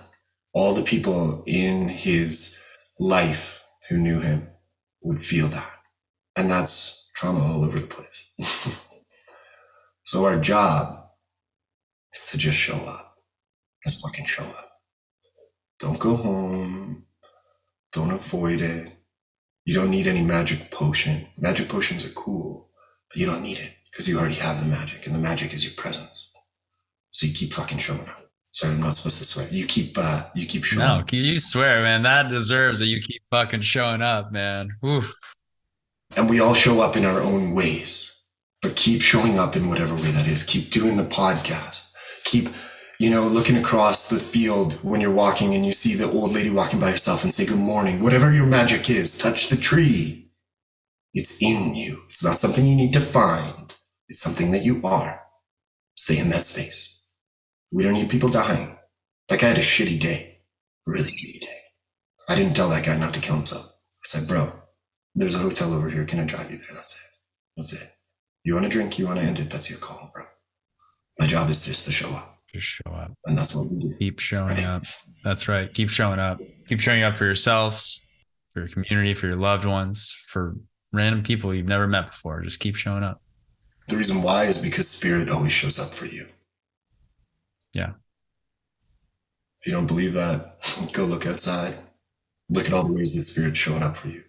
All 0.53 0.73
the 0.73 0.83
people 0.83 1.43
in 1.45 1.89
his 1.89 2.63
life 2.99 3.63
who 3.89 3.97
knew 3.97 4.19
him 4.19 4.49
would 5.01 5.23
feel 5.23 5.47
that. 5.47 5.71
And 6.35 6.49
that's 6.49 7.11
trauma 7.15 7.43
all 7.43 7.63
over 7.63 7.79
the 7.79 7.87
place. 7.87 8.31
so 10.03 10.25
our 10.25 10.39
job 10.39 11.05
is 12.13 12.27
to 12.31 12.37
just 12.37 12.57
show 12.57 12.77
up. 12.85 13.15
Just 13.85 14.01
fucking 14.01 14.25
show 14.25 14.43
up. 14.43 14.65
Don't 15.79 15.99
go 15.99 16.15
home. 16.15 17.05
Don't 17.93 18.11
avoid 18.11 18.61
it. 18.61 18.91
You 19.65 19.73
don't 19.73 19.91
need 19.91 20.07
any 20.07 20.21
magic 20.21 20.71
potion. 20.71 21.27
Magic 21.37 21.69
potions 21.69 22.05
are 22.05 22.13
cool, 22.13 22.69
but 23.09 23.17
you 23.17 23.25
don't 23.25 23.43
need 23.43 23.57
it 23.57 23.75
because 23.91 24.07
you 24.07 24.17
already 24.19 24.35
have 24.35 24.59
the 24.59 24.67
magic, 24.67 25.05
and 25.05 25.15
the 25.15 25.19
magic 25.19 25.53
is 25.53 25.63
your 25.63 25.73
presence. 25.73 26.35
So 27.11 27.27
you 27.27 27.33
keep 27.33 27.53
fucking 27.53 27.79
showing 27.79 28.07
up. 28.07 28.28
Sorry, 28.51 28.73
I'm 28.73 28.81
not 28.81 28.95
supposed 28.95 29.19
to 29.19 29.25
swear. 29.25 29.47
You 29.49 29.65
keep 29.67 29.97
uh 29.97 30.25
you 30.35 30.45
keep 30.47 30.63
showing 30.65 30.85
No, 30.87 30.95
up. 30.99 31.13
you 31.13 31.37
swear, 31.39 31.81
man. 31.83 32.01
That 32.03 32.29
deserves 32.29 32.79
that 32.79 32.87
you 32.87 32.99
keep 32.99 33.21
fucking 33.29 33.61
showing 33.61 34.01
up, 34.01 34.31
man. 34.31 34.69
Oof. 34.85 35.13
And 36.17 36.29
we 36.29 36.39
all 36.39 36.55
show 36.55 36.81
up 36.81 36.97
in 36.97 37.05
our 37.05 37.21
own 37.21 37.53
ways. 37.53 38.05
But 38.61 38.75
keep 38.75 39.01
showing 39.01 39.37
up 39.39 39.55
in 39.55 39.69
whatever 39.69 39.93
way 39.95 40.11
that 40.11 40.27
is. 40.27 40.43
Keep 40.43 40.71
doing 40.71 40.97
the 40.97 41.03
podcast. 41.03 41.93
Keep, 42.25 42.49
you 42.99 43.09
know, 43.09 43.27
looking 43.27 43.55
across 43.57 44.09
the 44.09 44.19
field 44.19 44.73
when 44.83 44.99
you're 44.99 45.13
walking 45.13 45.53
and 45.53 45.65
you 45.65 45.71
see 45.71 45.95
the 45.95 46.11
old 46.11 46.33
lady 46.33 46.49
walking 46.49 46.79
by 46.79 46.89
herself 46.89 47.23
and 47.23 47.33
say 47.33 47.45
good 47.45 47.59
morning. 47.59 48.03
Whatever 48.03 48.33
your 48.33 48.47
magic 48.47 48.89
is, 48.89 49.17
touch 49.17 49.47
the 49.49 49.55
tree. 49.55 50.29
It's 51.13 51.41
in 51.41 51.73
you. 51.75 52.01
It's 52.09 52.23
not 52.23 52.39
something 52.39 52.65
you 52.65 52.75
need 52.75 52.93
to 52.93 52.99
find. 52.99 53.73
It's 54.09 54.19
something 54.19 54.51
that 54.51 54.63
you 54.65 54.81
are. 54.83 55.21
Stay 55.95 56.19
in 56.19 56.29
that 56.29 56.45
space. 56.45 56.98
We 57.71 57.83
don't 57.83 57.93
need 57.93 58.09
people 58.09 58.29
dying. 58.29 58.77
That 59.27 59.39
guy 59.39 59.47
had 59.47 59.57
a 59.57 59.61
shitty 59.61 59.99
day. 59.99 60.39
Really 60.85 61.09
shitty 61.09 61.41
day. 61.41 61.59
I 62.27 62.35
didn't 62.35 62.55
tell 62.55 62.69
that 62.69 62.85
guy 62.85 62.97
not 62.97 63.13
to 63.13 63.19
kill 63.19 63.35
himself. 63.35 63.65
I 63.65 64.05
said, 64.05 64.27
bro, 64.27 64.51
there's 65.15 65.35
a 65.35 65.39
hotel 65.39 65.73
over 65.73 65.89
here. 65.89 66.05
Can 66.05 66.19
I 66.19 66.25
drive 66.25 66.49
you 66.51 66.57
there? 66.57 66.73
That's 66.73 66.95
it. 66.95 67.09
That's 67.57 67.73
it. 67.73 67.91
You 68.43 68.53
want 68.53 68.65
to 68.65 68.71
drink? 68.71 68.97
You 68.97 69.05
want 69.05 69.19
to 69.19 69.25
end 69.25 69.39
it? 69.39 69.49
That's 69.49 69.69
your 69.69 69.79
call, 69.79 70.09
bro. 70.13 70.25
My 71.19 71.27
job 71.27 71.49
is 71.49 71.63
just 71.63 71.85
to 71.85 71.91
show 71.91 72.09
up. 72.09 72.37
Just 72.51 72.65
show 72.65 72.91
up. 72.91 73.11
And 73.25 73.37
that's 73.37 73.55
what 73.55 73.69
we 73.69 73.77
do. 73.79 73.95
Keep 73.99 74.19
showing 74.19 74.63
up. 74.63 74.83
That's 75.23 75.47
right. 75.47 75.71
Keep 75.71 75.89
showing 75.89 76.19
up. 76.19 76.39
Keep 76.67 76.79
showing 76.79 77.03
up 77.03 77.17
for 77.17 77.25
yourselves, 77.25 78.05
for 78.49 78.61
your 78.61 78.69
community, 78.69 79.13
for 79.13 79.27
your 79.27 79.35
loved 79.35 79.65
ones, 79.65 80.17
for 80.27 80.55
random 80.91 81.21
people 81.21 81.53
you've 81.53 81.67
never 81.67 81.87
met 81.87 82.07
before. 82.07 82.41
Just 82.41 82.59
keep 82.59 82.75
showing 82.75 83.03
up. 83.03 83.21
The 83.87 83.97
reason 83.97 84.23
why 84.23 84.45
is 84.45 84.61
because 84.61 84.87
spirit 84.87 85.29
always 85.29 85.51
shows 85.51 85.79
up 85.79 85.89
for 85.89 86.05
you. 86.05 86.25
Yeah. 87.73 87.91
If 89.59 89.67
you 89.67 89.73
don't 89.73 89.87
believe 89.87 90.13
that, 90.13 90.57
go 90.93 91.05
look 91.05 91.27
outside. 91.27 91.75
Look 92.49 92.65
at 92.65 92.73
all 92.73 92.87
the 92.87 92.93
ways 92.93 93.15
that 93.15 93.23
spirit's 93.23 93.59
showing 93.59 93.83
up 93.83 93.97
for 93.97 94.07
you. 94.07 94.23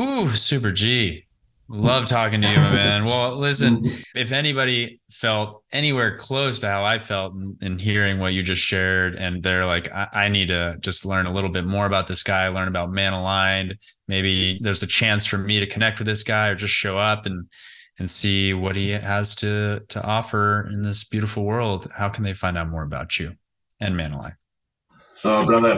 Ooh, 0.00 0.28
super 0.28 0.72
G. 0.72 1.26
Love 1.68 2.06
talking 2.06 2.40
to 2.40 2.46
you, 2.46 2.56
man. 2.74 3.04
Well, 3.06 3.36
listen, 3.36 3.78
if 4.14 4.30
anybody 4.30 5.00
felt 5.10 5.62
anywhere 5.72 6.18
close 6.18 6.58
to 6.60 6.68
how 6.68 6.84
I 6.84 6.98
felt 6.98 7.34
in, 7.34 7.56
in 7.62 7.78
hearing 7.78 8.18
what 8.18 8.34
you 8.34 8.42
just 8.42 8.62
shared, 8.62 9.14
and 9.14 9.42
they're 9.42 9.64
like, 9.64 9.90
I, 9.90 10.08
I, 10.12 10.28
need 10.28 10.48
to 10.48 10.76
just 10.80 11.06
learn 11.06 11.26
a 11.26 11.32
little 11.32 11.48
bit 11.48 11.64
more 11.64 11.86
about 11.86 12.06
this 12.06 12.22
guy, 12.22 12.48
learn 12.48 12.68
about 12.68 12.90
Man 12.90 13.14
Aligned. 13.14 13.78
Maybe 14.06 14.58
there's 14.60 14.82
a 14.82 14.86
chance 14.86 15.24
for 15.24 15.38
me 15.38 15.60
to 15.60 15.66
connect 15.66 15.98
with 15.98 16.06
this 16.06 16.24
guy 16.24 16.48
or 16.48 16.54
just 16.54 16.74
show 16.74 16.98
up 16.98 17.24
and 17.24 17.46
and 17.98 18.08
see 18.08 18.54
what 18.54 18.76
he 18.76 18.90
has 18.90 19.34
to 19.36 19.80
to 19.88 20.02
offer 20.02 20.68
in 20.72 20.82
this 20.82 21.04
beautiful 21.04 21.44
world. 21.44 21.88
How 21.96 22.08
can 22.08 22.24
they 22.24 22.32
find 22.32 22.56
out 22.56 22.68
more 22.68 22.82
about 22.82 23.18
you 23.18 23.36
and 23.80 23.96
Man 23.96 24.12
Aligned? 24.12 24.34
Oh, 25.24 25.46
brother, 25.46 25.76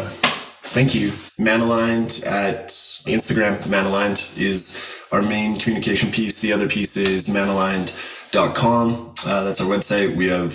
thank 0.62 0.94
you. 0.94 1.12
Man 1.38 1.61
Aligned 1.61 2.22
at 2.27 2.68
Instagram, 2.68 3.68
Man 3.68 3.87
Aligned 3.87 4.33
is 4.37 5.03
our 5.12 5.22
main 5.22 5.59
communication 5.59 6.11
piece. 6.11 6.40
The 6.40 6.53
other 6.53 6.68
piece 6.68 6.96
is 6.96 7.29
manaligned.com. 7.29 9.14
Uh, 9.27 9.44
that's 9.44 9.61
our 9.61 9.66
website. 9.66 10.16
We 10.16 10.27
have 10.29 10.53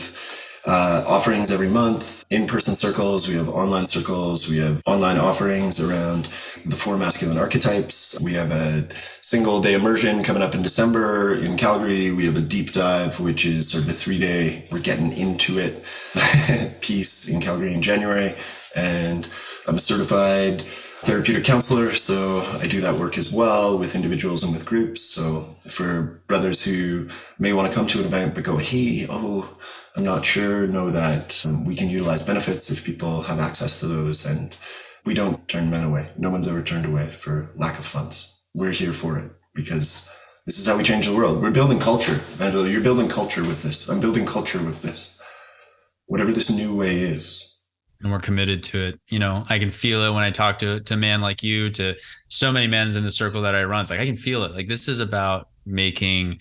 uh, 0.66 1.04
offerings 1.08 1.52
every 1.52 1.70
month, 1.70 2.26
in-person 2.30 2.76
circles. 2.76 3.28
We 3.28 3.36
have 3.36 3.50
online 3.50 3.88
circles. 3.88 4.50
We 4.50 4.58
have 4.58 4.82
online 4.86 5.18
offerings 5.18 5.82
around 5.82 6.26
the 6.66 6.76
four 6.76 6.98
masculine 6.98 7.38
archetypes. 7.38 8.20
We 8.22 8.34
have 8.34 8.52
a 8.52 8.88
single 9.22 9.62
day 9.62 9.74
immersion 9.74 10.24
coming 10.24 10.44
up 10.44 10.56
in 10.56 10.62
December 10.62 11.36
in 11.36 11.58
Calgary. 11.58 12.12
We 12.12 12.26
have 12.26 12.36
a 12.36 12.42
deep 12.42 12.72
dive, 12.72 13.20
which 13.20 13.46
is 13.46 13.72
sort 13.72 13.84
of 13.84 13.90
a 13.90 13.94
three 13.94 14.20
day, 14.20 14.66
we're 14.72 14.80
getting 14.80 15.14
into 15.14 15.58
it 15.60 15.84
piece 16.82 17.30
in 17.34 17.42
Calgary 17.42 17.74
in 17.74 17.82
January. 17.82 18.34
And 18.76 19.28
I'm 19.68 19.76
a 19.76 19.80
certified 19.80 20.64
therapeutic 21.02 21.46
counselor. 21.46 21.92
So 21.92 22.42
I 22.60 22.68
do 22.68 22.82
that 22.82 22.96
work 22.96 23.18
as 23.18 23.32
well 23.32 23.78
with 23.80 23.96
individuals 23.96 24.44
and 24.44 24.54
with 24.54 24.66
groups. 24.66 25.02
So 25.02 25.56
for 25.62 26.22
brothers 26.28 26.66
who 26.66 27.10
may 27.40 27.54
want 27.54 27.72
to 27.72 27.78
come 27.78 27.88
to 27.88 28.00
an 28.00 28.06
event 28.06 28.36
but 28.36 28.44
go, 28.44 28.58
hey, 28.58 29.08
oh, 29.10 29.58
I'm 30.00 30.06
not 30.06 30.24
sure, 30.24 30.66
know 30.66 30.92
that 30.92 31.46
um, 31.46 31.66
we 31.66 31.76
can 31.76 31.90
utilize 31.90 32.26
benefits 32.26 32.72
if 32.72 32.86
people 32.86 33.22
have 33.24 33.42
access 33.42 33.82
to 33.82 33.86
those. 33.86 34.26
And 34.26 34.58
we 35.04 35.14
don't 35.14 35.46
turn 35.50 35.70
men 35.70 35.84
away. 35.84 36.08
No 36.18 36.30
one's 36.30 36.48
ever 36.48 36.64
turned 36.64 36.86
away 36.86 37.08
for 37.08 37.50
lack 37.58 37.78
of 37.78 37.86
funds. 37.86 38.46
We're 38.54 38.72
here 38.72 38.94
for 38.94 39.20
it 39.20 39.30
because 39.54 40.10
this 40.46 40.58
is 40.58 40.66
how 40.66 40.78
we 40.78 40.84
change 40.84 41.08
the 41.08 41.14
world. 41.14 41.42
We're 41.42 41.52
building 41.52 41.80
culture. 41.80 42.22
Angelo, 42.40 42.64
you're 42.64 42.80
building 42.80 43.10
culture 43.10 43.42
with 43.42 43.62
this. 43.62 43.90
I'm 43.90 44.00
building 44.00 44.26
culture 44.26 44.64
with 44.64 44.82
this. 44.82 45.22
Whatever 46.06 46.32
this 46.32 46.50
new 46.50 46.78
way 46.78 46.96
is, 46.96 47.58
and 48.02 48.10
we're 48.10 48.20
committed 48.20 48.64
to 48.64 48.80
it. 48.80 49.02
You 49.10 49.20
know, 49.20 49.44
I 49.50 49.60
can 49.60 49.70
feel 49.70 50.02
it 50.04 50.14
when 50.14 50.24
I 50.24 50.32
talk 50.32 50.60
to 50.60 50.80
to 50.80 50.94
a 50.94 50.98
man 50.98 51.20
like 51.20 51.44
you, 51.44 51.70
to 51.72 51.98
so 52.30 52.54
many 52.54 52.68
men 52.68 52.88
in 52.96 53.04
the 53.04 53.12
circle 53.12 53.42
that 53.42 53.54
I 53.54 53.66
run. 53.66 53.82
It's 53.82 53.92
like 53.92 54.00
I 54.00 54.06
can 54.06 54.16
feel 54.16 54.46
it. 54.46 54.54
Like 54.54 54.70
this 54.70 54.88
is 54.88 55.02
about 55.02 55.50
making 55.66 56.40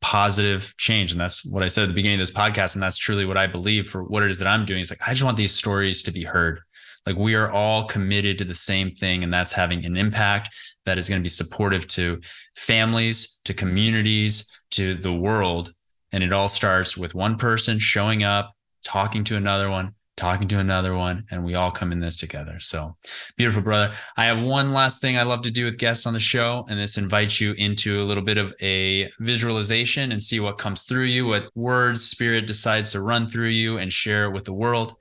positive 0.00 0.74
change. 0.78 1.12
And 1.12 1.20
that's 1.20 1.44
what 1.44 1.62
I 1.62 1.68
said 1.68 1.84
at 1.84 1.88
the 1.88 1.94
beginning 1.94 2.20
of 2.20 2.26
this 2.26 2.34
podcast. 2.34 2.74
And 2.74 2.82
that's 2.82 2.98
truly 2.98 3.24
what 3.24 3.36
I 3.36 3.46
believe 3.46 3.88
for 3.88 4.02
what 4.04 4.22
it 4.22 4.30
is 4.30 4.38
that 4.38 4.48
I'm 4.48 4.64
doing. 4.64 4.80
It's 4.80 4.90
like 4.90 5.06
I 5.06 5.10
just 5.10 5.24
want 5.24 5.36
these 5.36 5.54
stories 5.54 6.02
to 6.04 6.12
be 6.12 6.24
heard. 6.24 6.60
Like 7.06 7.16
we 7.16 7.34
are 7.34 7.50
all 7.50 7.84
committed 7.84 8.38
to 8.38 8.44
the 8.44 8.54
same 8.54 8.90
thing, 8.90 9.24
and 9.24 9.32
that's 9.32 9.52
having 9.52 9.84
an 9.86 9.96
impact 9.96 10.54
that 10.84 10.98
is 10.98 11.08
going 11.08 11.20
to 11.20 11.22
be 11.22 11.30
supportive 11.30 11.86
to 11.88 12.20
families, 12.54 13.40
to 13.44 13.54
communities, 13.54 14.50
to 14.72 14.94
the 14.94 15.12
world. 15.12 15.72
And 16.12 16.22
it 16.22 16.32
all 16.32 16.48
starts 16.48 16.96
with 16.98 17.14
one 17.14 17.36
person 17.36 17.78
showing 17.78 18.22
up, 18.22 18.52
talking 18.84 19.24
to 19.24 19.36
another 19.36 19.70
one, 19.70 19.94
talking 20.20 20.46
to 20.48 20.58
another 20.58 20.94
one, 20.94 21.24
and 21.30 21.42
we 21.42 21.54
all 21.54 21.70
come 21.70 21.92
in 21.92 21.98
this 21.98 22.14
together. 22.14 22.60
So 22.60 22.94
beautiful, 23.36 23.62
brother. 23.62 23.94
I 24.18 24.26
have 24.26 24.42
one 24.42 24.74
last 24.74 25.00
thing 25.00 25.16
I 25.16 25.22
love 25.22 25.40
to 25.42 25.50
do 25.50 25.64
with 25.64 25.78
guests 25.78 26.06
on 26.06 26.12
the 26.12 26.20
show, 26.20 26.66
and 26.68 26.78
this 26.78 26.98
invites 26.98 27.40
you 27.40 27.54
into 27.54 28.02
a 28.02 28.04
little 28.04 28.22
bit 28.22 28.36
of 28.36 28.52
a 28.60 29.10
visualization 29.18 30.12
and 30.12 30.22
see 30.22 30.38
what 30.38 30.58
comes 30.58 30.84
through 30.84 31.04
you, 31.04 31.26
what 31.26 31.50
words 31.56 32.04
spirit 32.04 32.46
decides 32.46 32.92
to 32.92 33.00
run 33.00 33.28
through 33.28 33.48
you 33.48 33.78
and 33.78 33.90
share 33.90 34.30
with 34.30 34.44
the 34.44 34.52
world. 34.52 34.94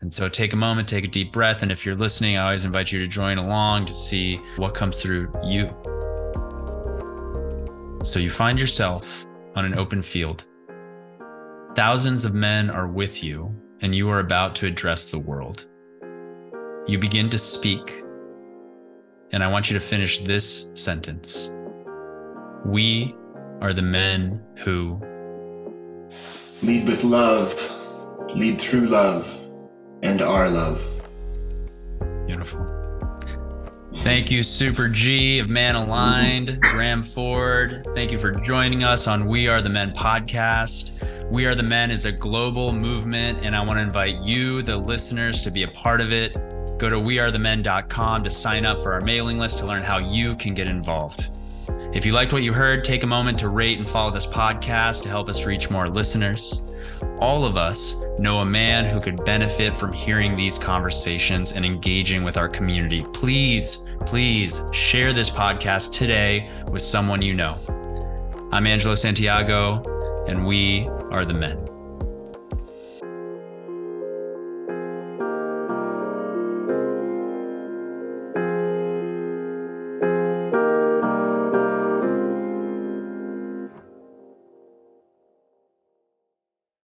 And 0.00 0.12
so 0.12 0.26
take 0.26 0.54
a 0.54 0.56
moment, 0.56 0.88
take 0.88 1.04
a 1.04 1.08
deep 1.08 1.32
breath. 1.32 1.62
And 1.62 1.70
if 1.70 1.84
you're 1.84 1.94
listening, 1.94 2.38
I 2.38 2.46
always 2.46 2.64
invite 2.64 2.90
you 2.90 2.98
to 3.00 3.06
join 3.06 3.36
along 3.36 3.86
to 3.86 3.94
see 3.94 4.40
what 4.56 4.72
comes 4.72 5.00
through 5.00 5.30
you. 5.44 5.68
So 8.04 8.18
you 8.18 8.30
find 8.30 8.58
yourself 8.58 9.26
on 9.54 9.66
an 9.66 9.78
open 9.78 10.00
field. 10.00 10.46
Thousands 11.74 12.24
of 12.24 12.34
men 12.34 12.70
are 12.70 12.88
with 12.88 13.22
you 13.22 13.54
and 13.82 13.94
you 13.94 14.08
are 14.08 14.20
about 14.20 14.54
to 14.56 14.66
address 14.66 15.10
the 15.10 15.18
world. 15.18 15.66
You 16.86 16.98
begin 16.98 17.28
to 17.30 17.38
speak, 17.38 18.02
and 19.32 19.42
I 19.42 19.48
want 19.48 19.70
you 19.70 19.74
to 19.74 19.84
finish 19.84 20.20
this 20.20 20.70
sentence 20.74 21.54
We 22.64 23.14
are 23.60 23.72
the 23.72 23.82
men 23.82 24.40
who 24.58 25.00
lead 26.62 26.86
with 26.86 27.04
love, 27.04 27.54
lead 28.36 28.60
through 28.60 28.86
love, 28.86 29.38
and 30.02 30.22
are 30.22 30.48
love. 30.48 30.80
Beautiful. 32.26 32.81
Thank 34.02 34.32
you, 34.32 34.42
Super 34.42 34.88
G 34.88 35.38
of 35.38 35.48
Man 35.48 35.76
Aligned, 35.76 36.60
Graeme 36.60 37.02
Ford. 37.02 37.86
Thank 37.94 38.10
you 38.10 38.18
for 38.18 38.32
joining 38.32 38.82
us 38.82 39.06
on 39.06 39.26
We 39.26 39.46
Are 39.46 39.62
the 39.62 39.68
Men 39.68 39.92
podcast. 39.92 40.90
We 41.30 41.46
Are 41.46 41.54
the 41.54 41.62
Men 41.62 41.92
is 41.92 42.04
a 42.04 42.10
global 42.10 42.72
movement, 42.72 43.38
and 43.44 43.54
I 43.54 43.60
want 43.60 43.78
to 43.78 43.82
invite 43.82 44.20
you, 44.24 44.60
the 44.60 44.76
listeners, 44.76 45.44
to 45.44 45.52
be 45.52 45.62
a 45.62 45.68
part 45.68 46.00
of 46.00 46.12
it. 46.12 46.34
Go 46.78 46.90
to 46.90 46.96
wearethemen.com 46.96 48.24
to 48.24 48.28
sign 48.30 48.66
up 48.66 48.82
for 48.82 48.92
our 48.92 49.00
mailing 49.00 49.38
list 49.38 49.60
to 49.60 49.66
learn 49.66 49.84
how 49.84 49.98
you 49.98 50.34
can 50.34 50.52
get 50.52 50.66
involved. 50.66 51.30
If 51.94 52.04
you 52.04 52.10
liked 52.12 52.32
what 52.32 52.42
you 52.42 52.52
heard, 52.52 52.82
take 52.82 53.04
a 53.04 53.06
moment 53.06 53.38
to 53.38 53.50
rate 53.50 53.78
and 53.78 53.88
follow 53.88 54.10
this 54.10 54.26
podcast 54.26 55.02
to 55.02 55.10
help 55.10 55.28
us 55.28 55.46
reach 55.46 55.70
more 55.70 55.88
listeners. 55.88 56.60
All 57.18 57.44
of 57.44 57.56
us 57.56 58.04
know 58.18 58.38
a 58.38 58.44
man 58.44 58.84
who 58.84 59.00
could 59.00 59.24
benefit 59.24 59.76
from 59.76 59.92
hearing 59.92 60.36
these 60.36 60.58
conversations 60.58 61.52
and 61.52 61.64
engaging 61.64 62.24
with 62.24 62.36
our 62.36 62.48
community. 62.48 63.04
Please, 63.12 63.96
please 64.06 64.60
share 64.72 65.12
this 65.12 65.30
podcast 65.30 65.92
today 65.92 66.50
with 66.70 66.82
someone 66.82 67.22
you 67.22 67.34
know. 67.34 67.58
I'm 68.52 68.66
Angelo 68.66 68.94
Santiago 68.94 70.24
and 70.26 70.46
we 70.46 70.88
are 71.10 71.24
the 71.24 71.34
men. 71.34 71.71